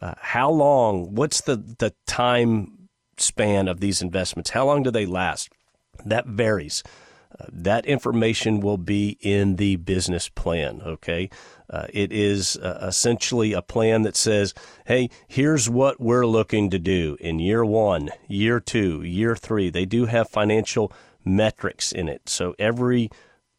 uh, 0.00 0.14
how 0.18 0.50
long, 0.50 1.14
what's 1.14 1.40
the, 1.40 1.56
the 1.56 1.94
time 2.06 2.88
span 3.16 3.68
of 3.68 3.80
these 3.80 4.02
investments? 4.02 4.50
How 4.50 4.66
long 4.66 4.82
do 4.82 4.90
they 4.90 5.06
last? 5.06 5.48
That 6.04 6.26
varies. 6.26 6.82
That 7.50 7.86
information 7.86 8.60
will 8.60 8.78
be 8.78 9.16
in 9.20 9.56
the 9.56 9.76
business 9.76 10.28
plan, 10.28 10.82
okay? 10.84 11.30
Uh, 11.70 11.86
it 11.92 12.12
is 12.12 12.56
uh, 12.56 12.78
essentially 12.82 13.52
a 13.52 13.62
plan 13.62 14.02
that 14.02 14.16
says, 14.16 14.54
hey, 14.86 15.10
here's 15.26 15.68
what 15.68 16.00
we're 16.00 16.26
looking 16.26 16.70
to 16.70 16.78
do 16.78 17.16
in 17.20 17.38
year 17.38 17.64
one, 17.64 18.10
year 18.26 18.58
two, 18.58 19.02
year 19.02 19.36
three. 19.36 19.70
They 19.70 19.84
do 19.84 20.06
have 20.06 20.28
financial 20.28 20.92
metrics 21.24 21.92
in 21.92 22.08
it. 22.08 22.28
So 22.28 22.54
every 22.58 23.10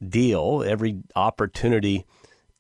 deal, 0.06 0.64
every 0.66 1.04
opportunity 1.16 2.06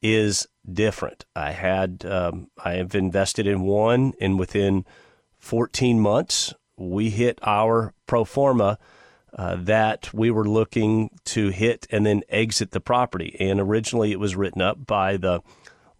is 0.01 0.47
different. 0.71 1.25
I 1.35 1.51
had, 1.51 2.05
um, 2.05 2.49
I 2.63 2.73
have 2.73 2.95
invested 2.95 3.47
in 3.47 3.61
one, 3.61 4.13
and 4.21 4.37
within 4.37 4.85
14 5.39 5.99
months, 5.99 6.53
we 6.77 7.09
hit 7.09 7.39
our 7.43 7.93
pro 8.05 8.23
forma 8.23 8.77
uh, 9.33 9.55
that 9.55 10.13
we 10.13 10.31
were 10.31 10.47
looking 10.47 11.09
to 11.25 11.49
hit 11.49 11.87
and 11.91 12.05
then 12.05 12.23
exit 12.29 12.71
the 12.71 12.79
property. 12.79 13.35
And 13.39 13.59
originally, 13.59 14.11
it 14.11 14.19
was 14.19 14.35
written 14.35 14.61
up 14.61 14.85
by 14.85 15.17
the 15.17 15.41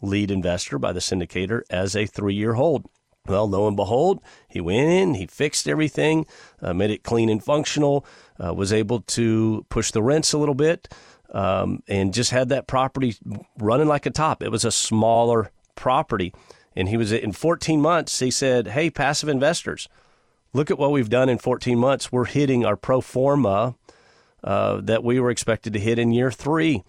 lead 0.02 0.32
investor, 0.32 0.80
by 0.80 0.94
the 0.94 1.00
syndicator, 1.00 1.62
as 1.70 1.96
a 1.96 2.06
three 2.06 2.36
year 2.36 2.54
hold. 2.54 2.88
Well, 3.28 3.48
lo 3.48 3.68
and 3.68 3.76
behold, 3.76 4.22
he 4.48 4.60
went 4.60 4.90
in, 4.90 5.14
he 5.14 5.28
fixed 5.28 5.68
everything, 5.68 6.26
uh, 6.62 6.74
made 6.74 6.90
it 6.90 7.04
clean 7.04 7.30
and 7.30 7.44
functional, 7.44 8.06
uh, 8.44 8.54
was 8.54 8.74
able 8.74 9.02
to 9.02 9.66
push 9.70 9.92
the 9.92 10.02
rents 10.02 10.34
a 10.34 10.38
little 10.40 10.56
bit, 10.56 10.92
um, 11.32 11.84
and 11.88 12.14
just 12.14 12.32
had 12.32 12.50
that 12.50 12.66
property 12.66 13.16
running 13.60 13.88
like 13.88 14.08
a 14.08 14.10
top. 14.10 14.42
It 14.42 14.50
was 14.50 14.66
a 14.66 14.72
smaller 14.72 15.52
property. 15.76 16.34
And 16.76 16.90
he 16.90 16.98
was 16.98 17.12
in 17.12 17.32
14 17.32 17.82
months, 17.82 18.20
he 18.20 18.32
said, 18.32 18.70
Hey, 18.70 18.90
passive 18.90 19.30
investors, 19.30 19.88
look 20.54 20.72
at 20.72 20.80
what 20.80 20.92
we've 20.92 21.10
done 21.10 21.30
in 21.30 21.38
14 21.38 21.78
months. 21.78 22.12
We're 22.12 22.26
hitting 22.26 22.66
our 22.66 22.76
pro 22.76 23.02
forma 23.02 23.76
uh, 24.44 24.82
that 24.82 25.04
we 25.04 25.20
were 25.20 25.32
expected 25.32 25.74
to 25.74 25.80
hit 25.80 26.00
in 26.00 26.12
year 26.12 26.32
three. 26.32 26.84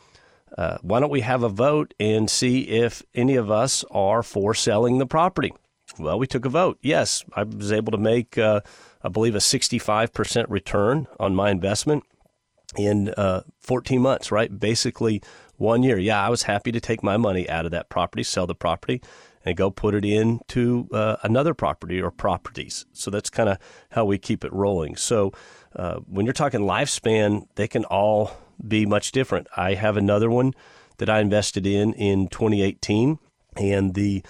Uh, 0.56 0.78
why 0.82 1.00
don't 1.00 1.10
we 1.10 1.20
have 1.20 1.42
a 1.42 1.48
vote 1.48 1.94
and 2.00 2.28
see 2.28 2.62
if 2.62 3.02
any 3.14 3.36
of 3.36 3.50
us 3.50 3.84
are 3.90 4.22
for 4.22 4.54
selling 4.54 4.98
the 4.98 5.06
property? 5.06 5.52
Well, 5.98 6.18
we 6.18 6.26
took 6.26 6.44
a 6.44 6.48
vote. 6.48 6.78
Yes, 6.82 7.24
I 7.34 7.42
was 7.42 7.72
able 7.72 7.92
to 7.92 7.98
make, 7.98 8.38
uh, 8.38 8.60
I 9.02 9.08
believe, 9.08 9.34
a 9.34 9.38
65% 9.38 10.46
return 10.48 11.06
on 11.18 11.34
my 11.34 11.50
investment 11.50 12.04
in 12.76 13.08
uh, 13.16 13.42
14 13.60 14.00
months, 14.00 14.30
right? 14.30 14.56
Basically, 14.58 15.22
one 15.56 15.82
year. 15.82 15.98
Yeah, 15.98 16.24
I 16.24 16.30
was 16.30 16.44
happy 16.44 16.72
to 16.72 16.80
take 16.80 17.02
my 17.02 17.16
money 17.16 17.48
out 17.48 17.64
of 17.64 17.72
that 17.72 17.88
property, 17.88 18.22
sell 18.22 18.46
the 18.46 18.54
property, 18.54 19.02
and 19.44 19.56
go 19.56 19.70
put 19.70 19.94
it 19.94 20.04
into 20.04 20.88
uh, 20.92 21.16
another 21.22 21.54
property 21.54 22.00
or 22.00 22.10
properties. 22.10 22.86
So 22.92 23.10
that's 23.10 23.30
kind 23.30 23.48
of 23.48 23.58
how 23.90 24.04
we 24.04 24.18
keep 24.18 24.44
it 24.44 24.52
rolling. 24.52 24.96
So 24.96 25.32
uh, 25.74 25.96
when 26.06 26.26
you're 26.26 26.32
talking 26.32 26.60
lifespan, 26.60 27.46
they 27.54 27.68
can 27.68 27.84
all 27.84 28.32
be 28.66 28.86
much 28.86 29.12
different. 29.12 29.46
I 29.56 29.74
have 29.74 29.96
another 29.96 30.30
one 30.30 30.52
that 30.98 31.08
I 31.08 31.20
invested 31.20 31.66
in 31.66 31.94
in 31.94 32.28
2018, 32.28 33.18
and 33.56 33.94
the 33.94 34.22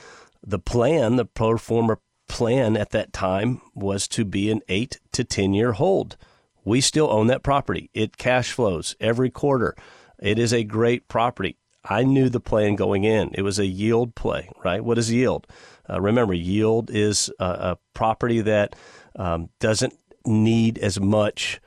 the 0.46 0.58
plan, 0.58 1.16
the 1.16 1.24
pro 1.24 1.58
forma 1.58 1.98
plan 2.28 2.76
at 2.76 2.90
that 2.90 3.12
time 3.12 3.60
was 3.74 4.06
to 4.08 4.24
be 4.24 4.50
an 4.50 4.60
eight 4.68 5.00
to 5.12 5.24
10 5.24 5.52
year 5.52 5.72
hold. 5.72 6.16
We 6.64 6.80
still 6.80 7.10
own 7.10 7.26
that 7.26 7.42
property. 7.42 7.90
It 7.92 8.16
cash 8.16 8.52
flows 8.52 8.94
every 9.00 9.30
quarter. 9.30 9.74
It 10.20 10.38
is 10.38 10.52
a 10.52 10.62
great 10.62 11.08
property. 11.08 11.56
I 11.84 12.04
knew 12.04 12.28
the 12.28 12.40
plan 12.40 12.76
going 12.76 13.04
in. 13.04 13.30
It 13.34 13.42
was 13.42 13.58
a 13.58 13.66
yield 13.66 14.14
play, 14.14 14.50
right? 14.62 14.84
What 14.84 14.98
is 14.98 15.10
yield? 15.10 15.46
Uh, 15.88 16.00
remember, 16.00 16.34
yield 16.34 16.90
is 16.90 17.30
a, 17.38 17.44
a 17.44 17.78
property 17.94 18.40
that 18.42 18.76
um, 19.16 19.48
doesn't 19.58 19.94
need 20.24 20.78
as 20.78 21.00
much 21.00 21.60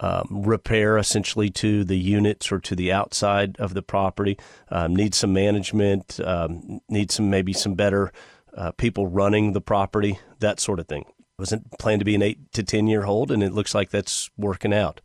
um, 0.00 0.42
repair 0.44 0.96
essentially 0.96 1.50
to 1.50 1.82
the 1.84 1.98
units 1.98 2.52
or 2.52 2.60
to 2.60 2.76
the 2.76 2.92
outside 2.92 3.56
of 3.58 3.74
the 3.74 3.82
property. 3.82 4.38
Um, 4.70 4.94
needs 4.94 5.18
some 5.18 5.32
management. 5.32 6.20
Um, 6.22 6.80
needs 6.88 7.14
some 7.14 7.30
maybe 7.30 7.52
some 7.52 7.74
better 7.74 8.12
uh, 8.56 8.72
people 8.72 9.08
running 9.08 9.52
the 9.52 9.60
property. 9.60 10.20
That 10.38 10.60
sort 10.60 10.78
of 10.78 10.86
thing. 10.86 11.02
It 11.02 11.40
wasn't 11.40 11.78
planned 11.78 12.00
to 12.00 12.04
be 12.04 12.14
an 12.14 12.22
eight 12.22 12.52
to 12.52 12.62
ten 12.62 12.86
year 12.86 13.02
hold, 13.02 13.30
and 13.32 13.42
it 13.42 13.52
looks 13.52 13.74
like 13.74 13.90
that's 13.90 14.30
working 14.36 14.72
out. 14.72 15.00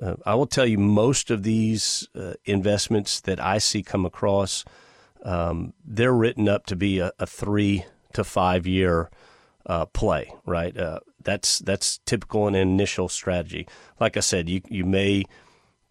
Uh, 0.00 0.16
I 0.24 0.34
will 0.34 0.46
tell 0.46 0.66
you, 0.66 0.78
most 0.78 1.30
of 1.30 1.42
these 1.42 2.08
uh, 2.14 2.34
investments 2.44 3.20
that 3.20 3.40
I 3.40 3.58
see 3.58 3.82
come 3.82 4.04
across, 4.04 4.64
um, 5.22 5.72
they're 5.84 6.12
written 6.12 6.48
up 6.48 6.66
to 6.66 6.76
be 6.76 6.98
a, 6.98 7.12
a 7.18 7.26
three 7.26 7.84
to 8.12 8.24
five 8.24 8.66
year 8.66 9.10
uh, 9.66 9.86
play, 9.86 10.32
right? 10.44 10.76
Uh, 10.76 11.00
that's 11.22 11.58
that's 11.60 11.98
typical 12.06 12.46
in 12.46 12.54
an 12.54 12.68
initial 12.68 13.08
strategy. 13.08 13.66
Like 13.98 14.16
I 14.16 14.20
said, 14.20 14.48
you 14.48 14.60
you 14.68 14.84
may 14.84 15.24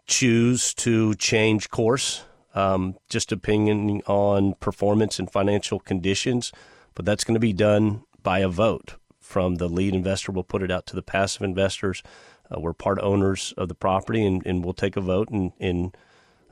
choose 0.06 0.72
to 0.74 1.14
change 1.16 1.68
course, 1.70 2.24
um, 2.54 2.96
just 3.08 3.28
depending 3.28 4.02
on 4.06 4.54
performance 4.54 5.18
and 5.18 5.30
financial 5.30 5.80
conditions, 5.80 6.52
but 6.94 7.04
that's 7.04 7.24
going 7.24 7.34
to 7.34 7.40
be 7.40 7.52
done 7.52 8.02
by 8.22 8.38
a 8.38 8.48
vote 8.48 8.94
from 9.20 9.56
the 9.56 9.68
lead 9.68 9.94
investor. 9.94 10.32
We'll 10.32 10.44
put 10.44 10.62
it 10.62 10.70
out 10.70 10.86
to 10.86 10.96
the 10.96 11.02
passive 11.02 11.42
investors. 11.42 12.02
Uh, 12.50 12.60
we're 12.60 12.72
part 12.72 12.98
owners 13.00 13.52
of 13.56 13.68
the 13.68 13.74
property, 13.74 14.24
and, 14.24 14.44
and 14.46 14.64
we'll 14.64 14.74
take 14.74 14.96
a 14.96 15.00
vote 15.00 15.28
and, 15.30 15.52
and 15.58 15.96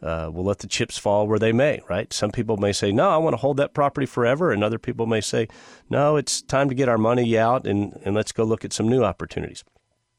uh, 0.02 0.30
we'll 0.30 0.44
let 0.44 0.58
the 0.58 0.66
chips 0.66 0.98
fall 0.98 1.26
where 1.26 1.38
they 1.38 1.52
may, 1.52 1.80
right? 1.88 2.12
Some 2.12 2.30
people 2.30 2.58
may 2.58 2.72
say, 2.72 2.92
no, 2.92 3.08
I 3.08 3.16
want 3.16 3.32
to 3.32 3.38
hold 3.38 3.56
that 3.56 3.72
property 3.72 4.06
forever. 4.06 4.52
And 4.52 4.62
other 4.62 4.78
people 4.78 5.06
may 5.06 5.22
say, 5.22 5.48
no, 5.88 6.16
it's 6.16 6.42
time 6.42 6.68
to 6.68 6.74
get 6.74 6.90
our 6.90 6.98
money 6.98 7.38
out 7.38 7.66
and, 7.66 7.98
and 8.04 8.14
let's 8.14 8.32
go 8.32 8.44
look 8.44 8.64
at 8.64 8.72
some 8.72 8.88
new 8.88 9.02
opportunities. 9.02 9.64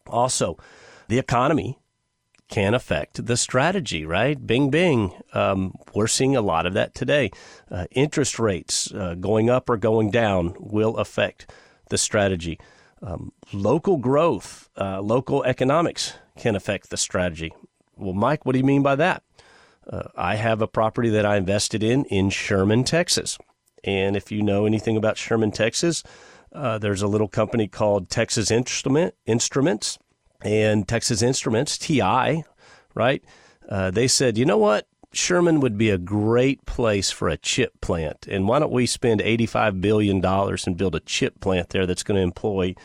Also, 0.08 0.58
the 1.08 1.20
economy 1.20 1.78
can 2.48 2.74
affect 2.74 3.26
the 3.26 3.38
strategy, 3.38 4.06
right? 4.06 4.46
Bing, 4.46 4.70
bing. 4.70 5.12
Um, 5.34 5.76
we're 5.94 6.08
seeing 6.08 6.36
a 6.36 6.42
lot 6.42 6.66
of 6.66 6.74
that 6.74 6.96
today. 6.96 7.32
Uh, 7.70 7.86
interest 7.92 8.40
rates 8.40 8.92
uh, 8.94 9.16
going 9.16 9.50
up 9.50 9.70
or 9.70 9.78
going 9.78 10.10
down 10.12 10.56
will 10.60 10.98
affect 10.98 11.52
the 11.90 11.98
strategy. 11.98 12.60
Um, 13.06 13.32
local 13.54 13.98
growth, 13.98 14.68
uh, 14.76 15.00
local 15.00 15.44
economics 15.44 16.16
can 16.40 16.56
affect 16.56 16.90
the 16.90 16.98
strategy. 16.98 17.54
Well, 17.96 18.14
Mike, 18.14 18.46
what 18.46 18.54
do 18.54 18.58
you 18.58 18.66
mean 18.66 18.82
by 18.82 18.96
that? 18.96 19.22
Uh, 19.88 20.10
I 20.16 20.36
have 20.36 20.60
a 20.60 20.68
property 20.68 21.10
that 21.10 21.26
I 21.26 21.38
invested 21.38 21.84
in 21.84 22.06
in 22.06 22.32
Sherman, 22.32 22.84
Texas. 22.84 23.38
And 23.84 24.16
if 24.16 24.32
you 24.32 24.42
know 24.42 24.66
anything 24.66 24.98
about 24.98 25.18
Sherman, 25.18 25.52
Texas, 25.52 26.02
uh, 26.52 26.80
there's 26.80 27.04
a 27.04 27.08
little 27.08 27.28
company 27.28 27.68
called 27.68 28.10
Texas 28.10 28.50
Instrument 28.50 29.14
Instruments 29.28 30.00
and 30.42 30.88
Texas 30.88 31.22
Instruments 31.22 31.78
TI, 31.78 32.44
right? 32.96 33.24
Uh, 33.70 33.92
they 33.92 34.08
said, 34.08 34.38
you 34.38 34.46
know 34.46 34.58
what, 34.58 34.88
Sherman 35.16 35.60
would 35.62 35.78
be 35.78 35.90
a 35.90 35.98
great 35.98 36.66
place 36.66 37.12
for 37.12 37.30
a 37.30 37.38
chip 37.38 37.80
plant, 37.82 38.28
and 38.28 38.48
why 38.48 38.60
don't 38.60 38.72
we 38.72 38.86
spend 38.86 39.22
eighty-five 39.22 39.82
billion 39.82 40.22
dollars 40.22 40.68
and 40.68 40.78
build 40.78 40.96
a 40.96 41.00
chip 41.00 41.40
plant 41.40 41.70
there 41.70 41.86
that's 41.86 42.04
going 42.04 42.18
to 42.18 42.22
employ 42.22 42.76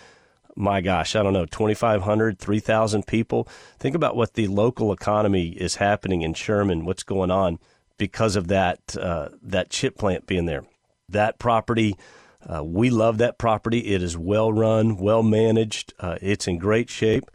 my 0.56 0.80
gosh, 0.80 1.16
I 1.16 1.22
don't 1.22 1.32
know, 1.32 1.46
2,500, 1.46 2.38
3,000 2.38 3.06
people. 3.06 3.48
Think 3.78 3.94
about 3.96 4.16
what 4.16 4.34
the 4.34 4.46
local 4.46 4.92
economy 4.92 5.50
is 5.50 5.76
happening 5.76 6.22
in 6.22 6.34
Sherman, 6.34 6.84
what's 6.84 7.02
going 7.02 7.30
on 7.30 7.58
because 7.98 8.36
of 8.36 8.48
that, 8.48 8.96
uh, 8.96 9.30
that 9.42 9.70
chip 9.70 9.96
plant 9.96 10.26
being 10.26 10.46
there. 10.46 10.64
That 11.08 11.38
property, 11.38 11.96
uh, 12.46 12.62
we 12.64 12.90
love 12.90 13.18
that 13.18 13.38
property. 13.38 13.80
It 13.80 14.02
is 14.02 14.16
well 14.16 14.52
run, 14.52 14.96
well 14.96 15.22
managed. 15.22 15.92
Uh, 15.98 16.16
it's 16.20 16.46
in 16.46 16.58
great 16.58 16.88
shape. 16.88 17.30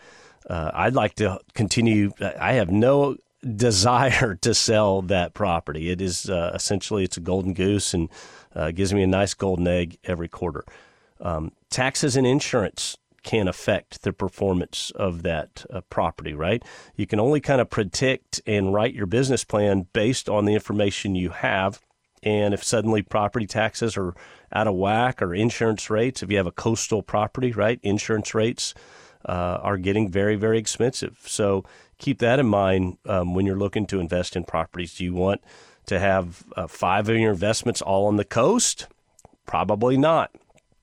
Uh, 0.50 0.72
I'd 0.74 0.94
like 0.94 1.16
to 1.16 1.40
continue. 1.54 2.12
I 2.22 2.54
have 2.54 2.70
no 2.70 3.18
desire 3.56 4.36
to 4.42 4.54
sell 4.54 5.02
that 5.04 5.34
property. 5.34 5.90
It 5.90 6.02
is 6.02 6.30
uh, 6.30 6.52
essentially 6.56 7.04
it's 7.04 7.18
a 7.18 7.22
golden 7.22 7.54
goose 7.54 7.94
and 7.94 8.10
uh, 8.56 8.72
gives 8.72 8.94
me 8.94 9.04
a 9.04 9.08
nice 9.08 9.34
golden 9.34 9.68
egg 9.68 9.98
every 10.04 10.28
quarter. 10.28 10.64
Um, 11.20 11.52
taxes 11.70 12.16
and 12.16 12.26
insurance 12.26 12.98
can 13.24 13.48
affect 13.48 14.04
the 14.04 14.14
performance 14.14 14.92
of 14.96 15.24
that 15.24 15.66
uh, 15.74 15.82
property, 15.90 16.34
right? 16.34 16.64
You 16.96 17.08
can 17.08 17.20
only 17.20 17.42
kind 17.42 17.60
of 17.60 17.70
predict 17.70 18.40
and 18.46 18.74
write 18.74 18.94
your 18.94 19.08
business 19.08 19.44
plan 19.44 19.88
based 19.94 20.30
on 20.30 20.46
the 20.46 20.54
information 20.54 21.16
you 21.16 21.30
have. 21.30 21.82
And 22.22 22.54
if 22.54 22.64
suddenly 22.64 23.02
property 23.02 23.48
taxes 23.48 23.98
are 23.98 24.14
out 24.52 24.68
of 24.68 24.76
whack 24.76 25.22
or 25.22 25.34
insurance 25.34 25.90
rates, 25.90 26.22
if 26.22 26.30
you 26.30 26.38
have 26.38 26.48
a 26.48 26.52
coastal 26.52 27.02
property, 27.02 27.52
right, 27.52 27.80
insurance 27.84 28.34
rates 28.36 28.74
uh, 29.28 29.60
are 29.62 29.78
getting 29.78 30.12
very, 30.12 30.36
very 30.36 30.60
expensive. 30.60 31.18
So 31.26 31.64
keep 31.98 32.20
that 32.20 32.40
in 32.40 32.46
mind 32.46 32.98
um, 33.06 33.34
when 33.34 33.46
you're 33.46 33.58
looking 33.58 33.86
to 33.88 34.00
invest 34.00 34.36
in 34.36 34.44
properties. 34.44 34.96
Do 34.96 35.04
you 35.04 35.14
want 35.14 35.42
to 35.86 36.00
have 36.00 36.44
uh, 36.56 36.68
five 36.68 37.10
of 37.10 37.18
your 37.18 37.32
investments 37.32 37.82
all 37.82 38.08
on 38.08 38.18
the 38.18 38.26
coast? 38.26 38.88
Probably 39.46 39.98
not. 39.98 40.32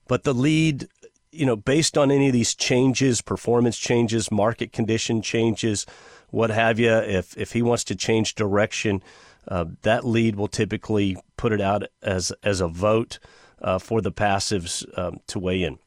But 0.08 0.24
the 0.24 0.34
lead, 0.34 0.88
you 1.30 1.46
know, 1.46 1.56
based 1.56 1.98
on 1.98 2.10
any 2.10 2.28
of 2.28 2.32
these 2.32 2.54
changes, 2.54 3.20
performance 3.20 3.78
changes, 3.78 4.30
market 4.30 4.72
condition 4.72 5.22
changes, 5.22 5.86
what 6.30 6.50
have 6.50 6.78
you, 6.78 6.90
if, 6.90 7.36
if 7.36 7.52
he 7.52 7.62
wants 7.62 7.84
to 7.84 7.94
change 7.94 8.34
direction, 8.34 9.02
uh, 9.48 9.64
that 9.82 10.06
lead 10.06 10.36
will 10.36 10.48
typically 10.48 11.16
put 11.36 11.52
it 11.52 11.60
out 11.60 11.84
as, 12.02 12.32
as 12.42 12.60
a 12.60 12.68
vote 12.68 13.18
uh, 13.60 13.78
for 13.78 14.00
the 14.00 14.12
passives 14.12 14.86
um, 14.98 15.18
to 15.26 15.38
weigh 15.38 15.62
in. 15.62 15.78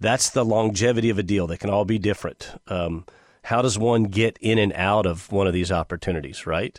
That's 0.00 0.30
the 0.30 0.44
longevity 0.44 1.10
of 1.10 1.18
a 1.18 1.22
deal. 1.22 1.46
They 1.46 1.56
can 1.56 1.70
all 1.70 1.84
be 1.84 1.98
different. 1.98 2.50
Um, 2.68 3.04
how 3.48 3.62
does 3.62 3.78
one 3.78 4.04
get 4.04 4.36
in 4.42 4.58
and 4.58 4.74
out 4.74 5.06
of 5.06 5.32
one 5.32 5.46
of 5.46 5.54
these 5.54 5.72
opportunities, 5.72 6.46
right? 6.46 6.78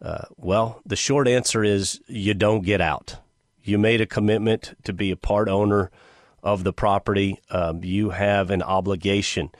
Uh, 0.00 0.24
well, 0.38 0.80
the 0.86 0.96
short 0.96 1.28
answer 1.28 1.62
is 1.62 2.00
you 2.06 2.32
don't 2.32 2.62
get 2.62 2.80
out. 2.80 3.16
You 3.62 3.76
made 3.76 4.00
a 4.00 4.06
commitment 4.06 4.74
to 4.84 4.94
be 4.94 5.10
a 5.10 5.16
part 5.16 5.46
owner 5.46 5.90
of 6.42 6.64
the 6.64 6.72
property. 6.72 7.38
Um, 7.50 7.84
you 7.84 8.10
have 8.10 8.50
an 8.50 8.62
obligation. 8.62 9.50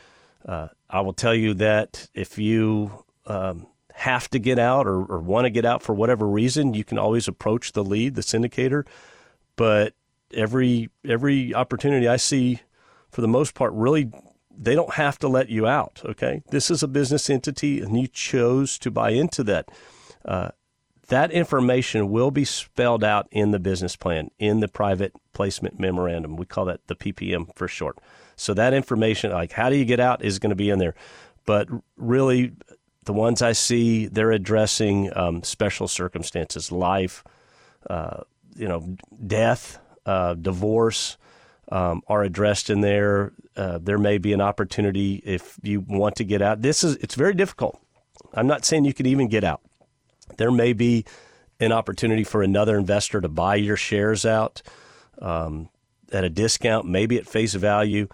Uh, 0.47 0.69
I 0.88 1.03
will 1.03 1.12
tell 1.12 1.35
you 1.35 1.53
that 1.55 2.09
if 2.14 2.38
you 2.38 3.05
um, 3.27 3.66
have 3.92 4.31
to 4.31 4.38
get 4.38 4.59
out 4.59 4.87
or, 4.87 5.05
or 5.05 5.19
want 5.19 5.45
to 5.45 5.51
get 5.51 5.66
out 5.66 5.83
for 5.83 5.95
whatever 5.95 6.27
reason, 6.27 6.73
you 6.73 6.85
can 6.85 6.97
always 6.97 7.29
approach 7.29 7.73
the 7.73 7.85
lead, 7.85 8.14
the 8.14 8.23
syndicator. 8.23 8.87
But 9.57 9.92
every 10.33 10.88
every 11.07 11.55
opportunity 11.55 12.09
I 12.09 12.16
see, 12.16 12.61
for 13.11 13.21
the 13.21 13.29
most 13.29 13.55
part, 13.55 13.75
really 13.75 14.11
they 14.57 14.75
don't 14.75 14.95
have 14.95 15.19
to 15.21 15.29
let 15.29 15.49
you 15.49 15.66
out. 15.66 16.03
Okay, 16.05 16.42
this 16.51 16.71
is 16.71 16.83
a 16.83 16.88
business 16.88 17.29
entity, 17.31 17.81
and 17.81 17.99
you 17.99 18.09
chose 18.09 18.79
to 18.79 18.90
buy 18.90 19.11
into 19.11 19.42
that. 19.45 19.69
Uh, 20.25 20.51
that 21.09 21.31
information 21.31 22.11
will 22.11 22.31
be 22.31 22.45
spelled 22.45 23.05
out 23.05 23.29
in 23.31 23.53
the 23.53 23.61
business 23.61 23.95
plan, 23.95 24.31
in 24.38 24.61
the 24.61 24.69
private 24.69 25.12
placement 25.33 25.79
memorandum. 25.79 26.37
We 26.37 26.47
call 26.47 26.64
that 26.64 26.87
the 26.88 26.97
PPM 26.97 27.57
for 27.57 27.69
short. 27.69 27.99
So 28.35 28.55
that 28.55 28.75
information, 28.75 29.31
like 29.31 29.53
how 29.53 29.71
do 29.71 29.77
you 29.77 29.85
get 29.85 30.01
out, 30.01 30.25
is 30.25 30.38
going 30.38 30.51
to 30.51 30.57
be 30.57 30.71
in 30.71 30.79
there. 30.79 30.95
But 31.45 31.69
really, 31.97 32.53
the 33.05 33.12
ones 33.12 33.40
I 33.40 33.53
see, 33.53 34.07
they're 34.09 34.33
addressing 34.33 35.16
um, 35.16 35.42
special 35.45 35.87
circumstances, 35.87 36.73
life, 36.73 37.23
uh, 37.88 38.23
you 38.57 38.66
know, 38.66 38.97
death, 39.27 39.79
uh, 40.05 40.35
divorce, 40.35 41.16
um, 41.70 42.02
are 42.09 42.22
addressed 42.22 42.70
in 42.70 42.81
there. 42.81 43.33
Uh, 43.57 43.79
there 43.79 43.98
may 43.98 44.18
be 44.18 44.33
an 44.33 44.40
opportunity 44.40 45.22
if 45.24 45.59
you 45.62 45.81
want 45.81 46.16
to 46.16 46.24
get 46.24 46.42
out. 46.42 46.62
This 46.62 46.85
is 46.85 46.96
it's 46.96 47.14
very 47.14 47.35
difficult. 47.35 47.81
I'm 48.35 48.46
not 48.46 48.64
saying 48.64 48.85
you 48.85 48.94
could 48.94 49.07
even 49.07 49.29
get 49.29 49.44
out. 49.44 49.61
There 50.37 50.50
may 50.50 50.72
be 50.72 51.05
an 51.61 51.72
opportunity 51.72 52.24
for 52.24 52.42
another 52.42 52.79
investor 52.79 53.20
to 53.20 53.29
buy 53.29 53.57
your 53.57 53.76
shares 53.76 54.26
out 54.26 54.62
um, 55.20 55.68
at 56.12 56.24
a 56.24 56.29
discount, 56.29 56.87
maybe 56.87 57.16
at 57.16 57.26
face 57.26 57.55
value. 57.55 58.09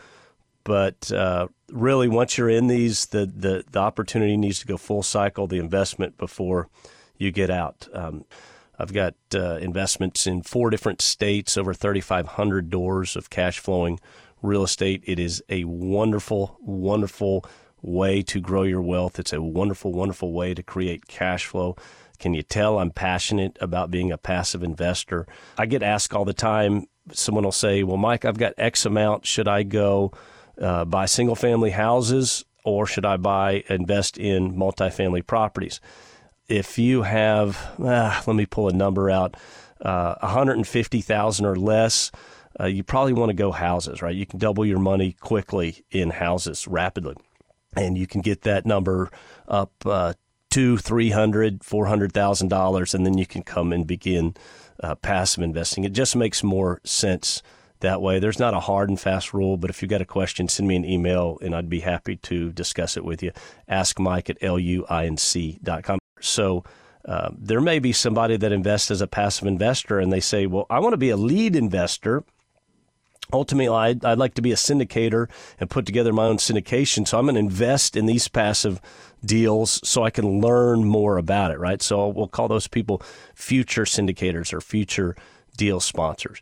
But 0.65 1.11
uh, 1.11 1.49
really, 1.71 2.09
once 2.09 2.39
you're 2.39 2.49
in 2.49 2.69
these, 2.69 3.07
the, 3.07 3.27
the, 3.27 3.65
the 3.71 3.81
opportunity 3.81 4.37
needs 4.37 4.61
to 4.61 4.67
go 4.67 4.77
full 4.77 5.03
cycle, 5.03 5.49
the 5.49 5.59
investment 5.59 6.17
before 6.19 6.69
you 7.19 7.33
get 7.33 7.51
out. 7.51 7.89
Um, 7.93 8.25
I've 8.83 8.93
got 8.93 9.15
uh, 9.33 9.59
investments 9.59 10.27
in 10.27 10.43
four 10.43 10.69
different 10.69 11.01
states, 11.01 11.57
over 11.57 11.73
3,500 11.73 12.69
doors 12.69 13.15
of 13.15 13.31
cash 13.31 13.61
flowing 13.61 14.01
real 14.43 14.65
estate. 14.65 15.05
It 15.07 15.21
is 15.21 15.41
a 15.49 15.63
wonderful, 15.63 16.59
wonderful 16.61 17.47
way 17.81 18.23
to 18.23 18.41
grow 18.41 18.65
your 18.65 18.83
wealth. 18.83 19.21
It's 19.21 19.33
a 19.33 19.41
wonderful, 19.41 19.93
wonderful 19.93 20.33
way 20.33 20.53
to 20.55 20.65
create 20.65 21.07
cash 21.07 21.47
flow. 21.47 21.77
Can 22.19 22.35
you 22.35 22.43
tell 22.43 22.81
I'm 22.81 22.91
passionate 22.91 23.57
about 23.61 23.93
being 23.93 24.11
a 24.11 24.19
passive 24.19 24.65
investor? 24.65 25.29
I 25.57 25.67
get 25.67 25.85
asked 25.85 26.13
all 26.13 26.25
the 26.25 26.33
time. 26.33 26.87
Someone 27.13 27.45
will 27.45 27.53
say, 27.53 27.85
Well, 27.85 27.97
Mike, 27.99 28.25
I've 28.25 28.39
got 28.39 28.55
X 28.59 28.85
amount. 28.85 29.27
Should 29.27 29.47
I 29.47 29.63
go 29.63 30.11
uh, 30.61 30.87
buy 30.87 31.07
single 31.07 31.37
family 31.37 31.71
houses 31.71 32.45
or 32.65 32.87
should 32.87 33.05
I 33.05 33.17
buy, 33.17 33.63
invest 33.69 34.19
in 34.19 34.57
multifamily 34.57 35.25
properties? 35.25 35.81
If 36.53 36.79
you 36.79 37.01
have, 37.01 37.57
ah, 37.83 38.23
let 38.27 38.37
me 38.37 38.45
pull 38.45 38.69
a 38.69 38.75
number 38.75 39.09
out, 39.09 39.39
uh, 39.81 40.17
150,000 40.21 41.47
or 41.47 41.57
less, 41.57 42.11
uh, 42.61 42.67
you 42.67 42.85
probably 42.85 43.15
want 43.15 43.31
to 43.31 43.35
go 43.35 43.53
houses, 43.53 44.03
right? 44.03 44.15
You 44.15 44.27
can 44.27 44.39
double 44.39 44.67
your 44.67 44.79
money 44.79 45.17
quickly 45.19 45.83
in 45.91 46.11
houses 46.11 46.69
rapidly, 46.69 47.17
and 47.75 47.97
you 47.97 48.07
can 48.07 48.21
get 48.21 48.43
that 48.43 48.67
number 48.67 49.09
up 49.49 49.73
uh, 49.87 50.13
two, 50.51 50.77
three 50.77 51.09
hundred, 51.09 51.65
four 51.65 51.87
hundred 51.87 52.13
thousand 52.13 52.49
dollars, 52.49 52.93
and 52.93 53.07
then 53.07 53.17
you 53.17 53.25
can 53.25 53.43
come 53.43 53.73
and 53.73 53.87
begin 53.87 54.35
uh, 54.83 54.95
passive 54.97 55.43
investing. 55.43 55.85
It 55.85 55.95
just 55.95 56.15
makes 56.15 56.43
more 56.43 56.83
sense 56.85 57.43
that 57.81 58.03
way. 58.03 58.19
There's 58.19 58.39
not 58.39 58.53
a 58.53 58.61
hard 58.61 58.91
and 58.91 59.01
fast 59.01 59.33
rule, 59.33 59.57
but 59.57 59.71
if 59.71 59.81
you've 59.81 59.91
got 59.91 60.03
a 60.03 60.05
question, 60.05 60.49
send 60.49 60.69
me 60.69 60.77
an 60.77 60.85
email, 60.85 61.39
and 61.41 61.55
I'd 61.55 61.71
be 61.71 61.81
happy 61.81 62.17
to 62.17 62.53
discuss 62.53 62.99
it 62.99 63.07
with 63.07 63.23
you. 63.23 63.33
Ask 63.67 63.99
Mike 63.99 64.29
at 64.29 64.39
luinc.com. 64.43 66.02
So. 66.23 66.65
Uh, 67.05 67.31
there 67.37 67.61
may 67.61 67.81
be 67.81 67.93
somebody 67.93 68.37
that 68.37 68.53
invests 68.53 68.89
as 68.89 69.01
a 69.01 69.09
passive 69.09 69.49
investor 69.49 69.99
and 69.99 70.13
they 70.13 70.21
say, 70.21 70.47
Well, 70.47 70.67
I 70.71 70.79
want 70.79 70.93
to 70.93 70.97
be 70.97 71.11
a 71.11 71.17
lead 71.17 71.57
investor. 71.57 72.23
Ultimately 73.33 73.75
I'd, 73.75 74.05
I'd, 74.05 74.19
like 74.19 74.35
to 74.35 74.43
be 74.43 74.53
a 74.53 74.57
syndicator 74.57 75.29
and 75.59 75.71
put 75.71 75.87
together 75.87 76.13
my 76.13 76.27
own 76.27 76.37
syndication. 76.37 77.07
So 77.09 77.19
i'm 77.19 77.25
going 77.25 77.35
to 77.35 77.41
invest 77.41 77.97
in 77.97 78.07
these 78.07 78.29
passive 78.29 78.81
deals 79.25 79.81
so 79.89 80.03
i 80.03 80.11
can 80.11 80.41
learn 80.41 80.85
more 80.85 81.17
about 81.17 81.51
it 81.51 81.59
right? 81.59 81.81
So 81.81 82.09
we'll 82.09 82.29
call 82.29 82.49
those 82.49 82.69
people 82.69 83.03
future 83.35 83.85
syndicators 83.85 84.53
or 84.53 84.61
future 84.61 85.17
deal 85.57 85.81
sponsors. 85.81 86.41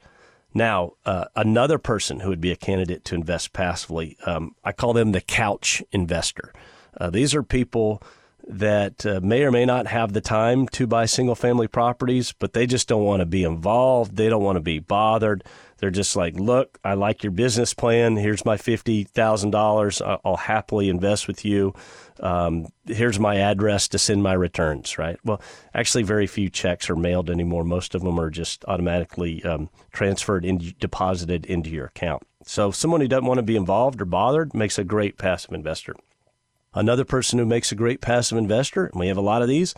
Now 0.53 0.95
uh, 1.07 1.27
another 1.37 1.79
person 1.79 2.21
who 2.21 2.29
would 2.29 2.41
be 2.41 2.51
a 2.51 2.57
candidate 2.57 3.05
to 3.07 3.15
invest 3.15 3.53
passively 3.53 4.17
um, 4.27 4.55
i 4.65 4.73
call 4.73 4.93
them 4.93 5.13
the 5.13 5.21
couch 5.21 5.83
investor. 5.93 6.53
Uh, 7.01 7.09
these 7.09 7.35
are 7.35 7.43
people 7.43 8.03
that 8.49 9.05
uh, 9.07 9.21
may 9.23 9.43
or 9.43 9.51
may 9.51 9.65
not 9.65 9.87
have 9.87 10.13
the 10.13 10.21
time 10.21 10.67
to 10.69 10.87
buy 10.87 11.07
single 11.07 11.35
family 11.35 11.69
properties, 11.69 12.33
but 12.33 12.53
they 12.53 12.67
just 12.67 12.89
don't 12.89 13.05
want 13.05 13.21
to 13.21 13.27
be 13.27 13.45
involved. 13.45 14.17
They 14.17 14.29
don't 14.29 14.43
want 14.43 14.57
to 14.57 14.61
be 14.61 14.79
bothered. 14.79 15.45
They're 15.79 15.91
just 15.91 16.15
like, 16.15 16.35
look, 16.35 16.79
I 16.85 16.95
like 16.95 17.23
your 17.23 17.31
business 17.31 17.73
plan. 17.73 18.17
Here's 18.17 18.45
my 18.45 18.57
$50,000. 18.57 20.21
I'll 20.25 20.37
happily 20.37 20.89
invest 20.89 21.27
with 21.27 21.45
you. 21.45 21.75
Um, 22.21 22.67
here's 22.85 23.19
my 23.19 23.37
address 23.37 23.89
to 23.89 23.99
send 23.99 24.23
my 24.23 24.35
returns, 24.35 24.99
right? 24.99 25.19
Well, 25.25 25.41
actually, 25.75 26.03
very 26.03 26.27
few 26.27 26.51
checks 26.51 26.91
are 26.91 26.97
mailed 26.97 27.31
anymore. 27.31 27.65
Most 27.65 27.95
of 27.95 28.03
them 28.03 28.21
are 28.21 28.31
just 28.31 28.65
automatically 28.67 29.43
um, 29.45 29.71
transferred 29.91 30.45
and 30.45 30.79
deposited 30.79 31.47
into 31.47 31.71
your 31.71 31.87
account. 31.87 32.25
So, 32.45 32.71
someone 32.71 33.01
who 33.01 33.09
doesn't 33.09 33.27
want 33.27 33.39
to 33.39 33.43
be 33.43 33.57
involved 33.57 34.03
or 34.03 34.07
bothered 34.07 34.53
makes 34.53 34.79
a 34.79 34.85
great 34.85 35.17
passive 35.17 35.53
investor. 35.53 35.95
Another 36.73 37.05
person 37.05 37.39
who 37.39 37.47
makes 37.47 37.73
a 37.73 37.77
great 37.77 38.01
passive 38.01 38.39
investor, 38.39 38.87
and 38.87 39.01
we 39.01 39.09
have 39.09 39.17
a 39.17 39.23
lot 39.23 39.43
of 39.43 39.49
these, 39.49 39.75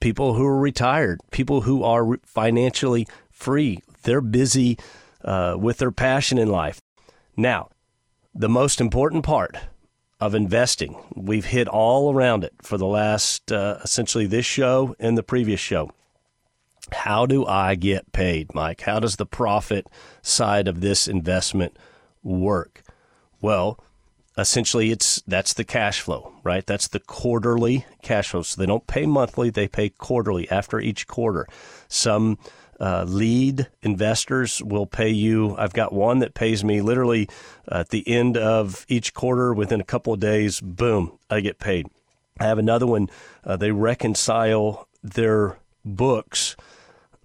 people 0.00 0.34
who 0.34 0.44
are 0.46 0.58
retired, 0.58 1.20
people 1.30 1.62
who 1.62 1.82
are 1.82 2.18
financially 2.24 3.06
free. 3.30 3.80
They're 4.02 4.20
busy 4.20 4.78
uh, 5.24 5.56
with 5.58 5.78
their 5.78 5.90
passion 5.90 6.38
in 6.38 6.48
life. 6.48 6.80
Now, 7.36 7.70
the 8.34 8.48
most 8.48 8.80
important 8.80 9.24
part 9.24 9.56
of 10.20 10.34
investing, 10.34 10.96
we've 11.14 11.46
hit 11.46 11.68
all 11.68 12.12
around 12.12 12.44
it 12.44 12.54
for 12.62 12.76
the 12.76 12.86
last 12.86 13.50
uh, 13.50 13.78
essentially 13.82 14.26
this 14.26 14.46
show 14.46 14.94
and 14.98 15.16
the 15.16 15.22
previous 15.22 15.60
show. 15.60 15.90
How 16.92 17.26
do 17.26 17.44
I 17.46 17.74
get 17.74 18.12
paid, 18.12 18.54
Mike? 18.54 18.82
How 18.82 18.98
does 18.98 19.16
the 19.16 19.26
profit 19.26 19.86
side 20.22 20.68
of 20.68 20.80
this 20.80 21.06
investment 21.06 21.76
work? 22.22 22.82
Well, 23.40 23.78
essentially 24.38 24.90
it's 24.92 25.20
that's 25.26 25.52
the 25.52 25.64
cash 25.64 26.00
flow, 26.00 26.32
right? 26.44 26.64
That's 26.64 26.88
the 26.88 27.00
quarterly 27.00 27.84
cash 28.02 28.30
flow. 28.30 28.42
So 28.42 28.60
they 28.60 28.66
don't 28.66 28.86
pay 28.86 29.04
monthly, 29.04 29.50
they 29.50 29.68
pay 29.68 29.90
quarterly 29.90 30.48
after 30.50 30.80
each 30.80 31.06
quarter. 31.06 31.46
Some 31.88 32.38
uh, 32.80 33.04
lead 33.08 33.68
investors 33.82 34.62
will 34.62 34.86
pay 34.86 35.10
you. 35.10 35.56
I've 35.58 35.72
got 35.72 35.92
one 35.92 36.20
that 36.20 36.34
pays 36.34 36.62
me 36.62 36.80
literally 36.80 37.28
at 37.66 37.88
the 37.88 38.06
end 38.08 38.36
of 38.36 38.86
each 38.88 39.12
quarter 39.12 39.52
within 39.52 39.80
a 39.80 39.84
couple 39.84 40.12
of 40.12 40.20
days, 40.20 40.60
boom, 40.60 41.18
I 41.28 41.40
get 41.40 41.58
paid. 41.58 41.88
I 42.38 42.44
have 42.44 42.58
another 42.58 42.86
one, 42.86 43.08
uh, 43.42 43.56
they 43.56 43.72
reconcile 43.72 44.86
their 45.02 45.58
books 45.84 46.54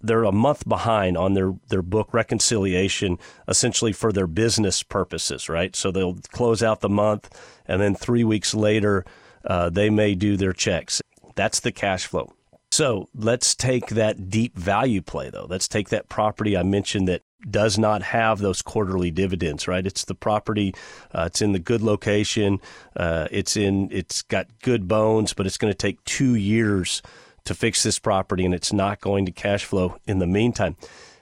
they're 0.04 0.26
a 0.26 0.32
month 0.32 0.68
behind 0.68 1.18
on 1.18 1.34
their, 1.34 1.54
their 1.70 1.82
book 1.82 2.14
reconciliation, 2.14 3.18
essentially 3.48 3.94
for 3.94 4.12
their 4.12 4.28
business 4.28 4.84
purposes, 4.84 5.48
right? 5.50 5.76
So 5.76 5.90
they'll 5.90 6.20
close 6.32 6.62
out 6.62 6.82
the 6.82 6.90
month, 6.90 7.30
and 7.66 7.82
then 7.82 7.96
three 7.96 8.26
weeks 8.26 8.54
later, 8.54 9.06
uh, 9.46 9.70
they 9.70 9.90
may 9.90 10.14
do 10.14 10.38
their 10.38 10.54
checks. 10.54 11.02
That's 11.36 11.62
the 11.62 11.72
cash 11.72 12.06
flow. 12.06 12.34
So 12.72 13.08
let's 13.16 13.56
take 13.56 13.90
that 13.90 14.30
deep 14.30 14.58
value 14.58 15.02
play, 15.02 15.30
though. 15.30 15.46
Let's 15.48 15.68
take 15.68 15.90
that 15.90 16.10
property 16.10 16.58
I 16.58 16.64
mentioned 16.64 17.08
that 17.08 17.22
does 17.50 17.78
not 17.78 18.02
have 18.02 18.40
those 18.40 18.62
quarterly 18.62 19.12
dividends, 19.12 19.68
right? 19.68 19.86
It's 19.86 20.06
the 20.06 20.16
property, 20.16 20.74
uh, 21.14 21.26
it's 21.28 21.42
in 21.42 21.52
the 21.52 21.60
good 21.60 21.82
location, 21.82 22.60
uh, 22.96 23.28
it's 23.32 23.56
in, 23.58 23.90
it's 23.92 24.22
got 24.22 24.48
good 24.62 24.88
bones, 24.88 25.34
but 25.34 25.46
it's 25.46 25.58
going 25.58 25.72
to 25.72 25.78
take 25.78 26.04
two 26.06 26.36
years 26.36 27.02
to 27.46 27.54
fix 27.54 27.84
this 27.84 28.00
property 28.00 28.46
and 28.46 28.54
it's 28.54 28.74
not 28.74 29.02
going 29.02 29.26
to 29.26 29.32
cash 29.32 29.66
flow 29.66 29.98
in 30.06 30.20
the 30.20 30.28
meantime. 30.28 30.76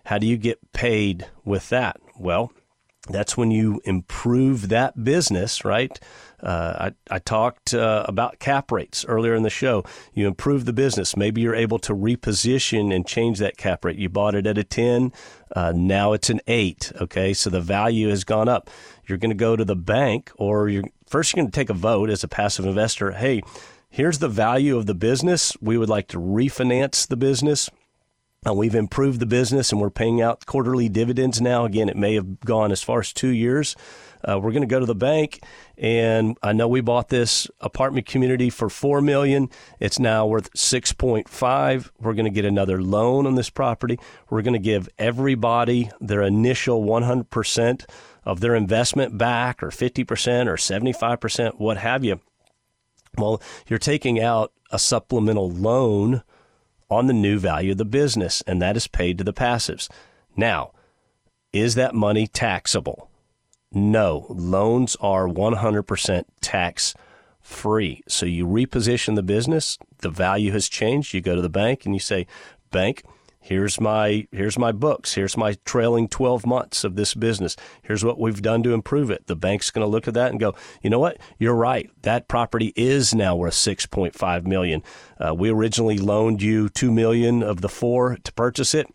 How 0.05 0.17
do 0.17 0.25
you 0.25 0.37
get 0.37 0.73
paid 0.73 1.27
with 1.45 1.69
that? 1.69 1.99
Well, 2.19 2.51
that's 3.09 3.35
when 3.35 3.49
you 3.49 3.81
improve 3.83 4.69
that 4.69 5.03
business, 5.03 5.65
right? 5.65 5.99
Uh, 6.41 6.91
I, 7.09 7.15
I 7.15 7.19
talked 7.19 7.73
uh, 7.73 8.05
about 8.07 8.39
cap 8.39 8.71
rates 8.71 9.05
earlier 9.05 9.33
in 9.33 9.43
the 9.43 9.49
show. 9.49 9.83
You 10.13 10.27
improve 10.27 10.65
the 10.65 10.73
business. 10.73 11.17
Maybe 11.17 11.41
you're 11.41 11.55
able 11.55 11.79
to 11.79 11.93
reposition 11.93 12.93
and 12.93 13.05
change 13.05 13.39
that 13.39 13.57
cap 13.57 13.85
rate. 13.85 13.97
You 13.97 14.09
bought 14.09 14.35
it 14.35 14.47
at 14.47 14.57
a 14.57 14.63
10, 14.63 15.11
uh, 15.55 15.73
now 15.75 16.13
it's 16.13 16.29
an 16.29 16.41
8. 16.47 16.93
Okay, 17.01 17.33
so 17.33 17.49
the 17.49 17.61
value 17.61 18.09
has 18.09 18.23
gone 18.23 18.47
up. 18.47 18.69
You're 19.07 19.17
going 19.17 19.31
to 19.31 19.35
go 19.35 19.55
to 19.55 19.65
the 19.65 19.75
bank, 19.75 20.31
or 20.35 20.69
you're 20.69 20.83
first 21.07 21.33
you're 21.33 21.41
going 21.43 21.51
to 21.51 21.55
take 21.55 21.69
a 21.69 21.75
vote 21.75 22.09
as 22.09 22.23
a 22.23 22.27
passive 22.27 22.65
investor. 22.65 23.11
Hey, 23.11 23.41
here's 23.91 24.17
the 24.17 24.27
value 24.27 24.75
of 24.77 24.87
the 24.87 24.95
business. 24.95 25.55
We 25.61 25.77
would 25.77 25.89
like 25.89 26.07
to 26.07 26.17
refinance 26.17 27.07
the 27.07 27.17
business. 27.17 27.69
Uh, 28.43 28.55
we've 28.55 28.73
improved 28.73 29.19
the 29.19 29.27
business 29.27 29.71
and 29.71 29.79
we're 29.79 29.91
paying 29.91 30.19
out 30.19 30.47
quarterly 30.47 30.89
dividends 30.89 31.39
now. 31.39 31.63
Again, 31.63 31.89
it 31.89 31.95
may 31.95 32.15
have 32.15 32.39
gone 32.39 32.71
as 32.71 32.81
far 32.81 33.01
as 33.01 33.13
two 33.13 33.27
years. 33.27 33.75
Uh, 34.23 34.39
we're 34.39 34.51
going 34.51 34.61
to 34.61 34.67
go 34.67 34.79
to 34.79 34.85
the 34.85 34.93
bank, 34.93 35.43
and 35.79 36.37
I 36.43 36.53
know 36.53 36.67
we 36.67 36.81
bought 36.81 37.09
this 37.09 37.47
apartment 37.59 38.05
community 38.05 38.51
for 38.51 38.69
four 38.69 39.01
million. 39.01 39.49
It's 39.79 39.97
now 39.97 40.27
worth 40.27 40.49
six 40.55 40.93
point 40.93 41.27
five. 41.27 41.91
We're 41.99 42.13
going 42.13 42.25
to 42.25 42.31
get 42.31 42.45
another 42.45 42.83
loan 42.83 43.25
on 43.25 43.33
this 43.33 43.49
property. 43.49 43.97
We're 44.29 44.43
going 44.43 44.53
to 44.53 44.59
give 44.59 44.87
everybody 44.99 45.89
their 45.99 46.21
initial 46.21 46.83
one 46.83 47.01
hundred 47.01 47.31
percent 47.31 47.87
of 48.23 48.41
their 48.41 48.53
investment 48.53 49.17
back, 49.17 49.63
or 49.63 49.71
fifty 49.71 50.03
percent, 50.03 50.47
or 50.47 50.55
seventy 50.55 50.93
five 50.93 51.19
percent, 51.19 51.59
what 51.59 51.77
have 51.77 52.03
you. 52.03 52.19
Well, 53.17 53.41
you're 53.67 53.79
taking 53.79 54.19
out 54.19 54.51
a 54.71 54.79
supplemental 54.79 55.49
loan 55.49 56.23
on 56.89 57.07
the 57.07 57.13
new 57.13 57.39
value 57.39 57.71
of 57.71 57.77
the 57.77 57.85
business, 57.85 58.41
and 58.47 58.61
that 58.61 58.75
is 58.75 58.87
paid 58.87 59.17
to 59.17 59.23
the 59.23 59.33
passives. 59.33 59.89
Now, 60.35 60.71
is 61.53 61.75
that 61.75 61.95
money 61.95 62.27
taxable? 62.27 63.09
No, 63.73 64.25
loans 64.29 64.97
are 64.99 65.27
100% 65.27 66.23
tax 66.41 66.93
free. 67.41 68.03
So 68.07 68.25
you 68.25 68.45
reposition 68.45 69.15
the 69.15 69.23
business, 69.23 69.77
the 69.99 70.09
value 70.09 70.51
has 70.51 70.69
changed. 70.69 71.13
You 71.13 71.21
go 71.21 71.35
to 71.35 71.41
the 71.41 71.49
bank 71.49 71.85
and 71.85 71.93
you 71.95 71.99
say, 71.99 72.27
Bank, 72.71 73.03
here's 73.41 73.81
my 73.81 74.27
here's 74.31 74.57
my 74.57 74.71
books. 74.71 75.15
Here's 75.15 75.35
my 75.35 75.57
trailing 75.65 76.07
12 76.07 76.45
months 76.45 76.83
of 76.83 76.95
this 76.95 77.13
business. 77.13 77.57
Here's 77.81 78.05
what 78.05 78.19
we've 78.19 78.41
done 78.41 78.63
to 78.63 78.73
improve 78.73 79.09
it. 79.09 79.27
The 79.27 79.35
bank's 79.35 79.71
going 79.71 79.85
to 79.85 79.89
look 79.89 80.07
at 80.07 80.13
that 80.13 80.31
and 80.31 80.39
go 80.39 80.55
you 80.81 80.89
know 80.89 80.99
what? 80.99 81.17
You're 81.39 81.55
right. 81.55 81.89
That 82.03 82.27
property 82.27 82.71
is 82.75 83.13
now 83.13 83.35
worth 83.35 83.55
6.5 83.55 84.45
million. 84.45 84.83
Uh, 85.19 85.33
we 85.33 85.49
originally 85.49 85.97
loaned 85.97 86.41
you 86.41 86.69
2 86.69 86.91
million 86.91 87.43
of 87.43 87.61
the 87.61 87.69
four 87.69 88.17
to 88.23 88.33
purchase 88.33 88.73
it. 88.73 88.87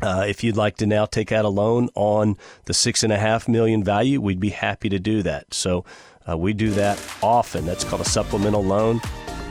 Uh, 0.00 0.24
if 0.26 0.42
you'd 0.42 0.56
like 0.56 0.76
to 0.78 0.86
now 0.86 1.04
take 1.04 1.30
out 1.30 1.44
a 1.44 1.48
loan 1.48 1.90
on 1.94 2.36
the 2.64 2.72
six 2.72 3.02
and 3.02 3.12
a 3.12 3.18
half 3.18 3.46
million 3.46 3.84
value 3.84 4.18
we'd 4.18 4.40
be 4.40 4.50
happy 4.50 4.88
to 4.88 4.98
do 4.98 5.22
that. 5.22 5.52
So 5.52 5.84
uh, 6.28 6.38
we 6.38 6.52
do 6.54 6.70
that 6.70 6.98
often. 7.22 7.66
That's 7.66 7.84
called 7.84 8.00
a 8.00 8.06
supplemental 8.06 8.62
loan. 8.62 9.00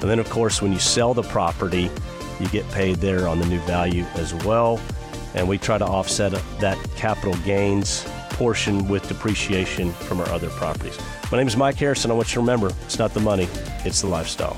And 0.02 0.10
then 0.10 0.18
of 0.18 0.30
course 0.30 0.62
when 0.62 0.72
you 0.72 0.80
sell 0.80 1.14
the 1.14 1.24
property 1.24 1.92
you 2.40 2.48
get 2.50 2.70
paid 2.72 2.98
there 2.98 3.28
on 3.28 3.40
the 3.40 3.46
new 3.46 3.60
value 3.62 4.04
as 4.16 4.34
well. 4.46 4.80
And 5.36 5.48
we 5.48 5.58
try 5.58 5.78
to 5.78 5.86
offset 5.86 6.32
that 6.60 6.78
capital 6.96 7.36
gains 7.46 8.06
portion 8.32 8.88
with 8.88 9.08
depreciation 9.08 9.92
from 9.92 10.22
our 10.22 10.30
other 10.30 10.50
properties. 10.50 10.98
My 11.32 11.38
name 11.38 11.48
is 11.48 11.58
Mike 11.58 11.76
Harrison. 11.76 12.10
I 12.10 12.14
want 12.14 12.30
you 12.30 12.36
to 12.36 12.40
remember 12.40 12.72
it's 12.86 12.98
not 12.98 13.14
the 13.14 13.20
money, 13.20 13.48
it's 13.86 14.02
the 14.02 14.08
lifestyle. 14.08 14.58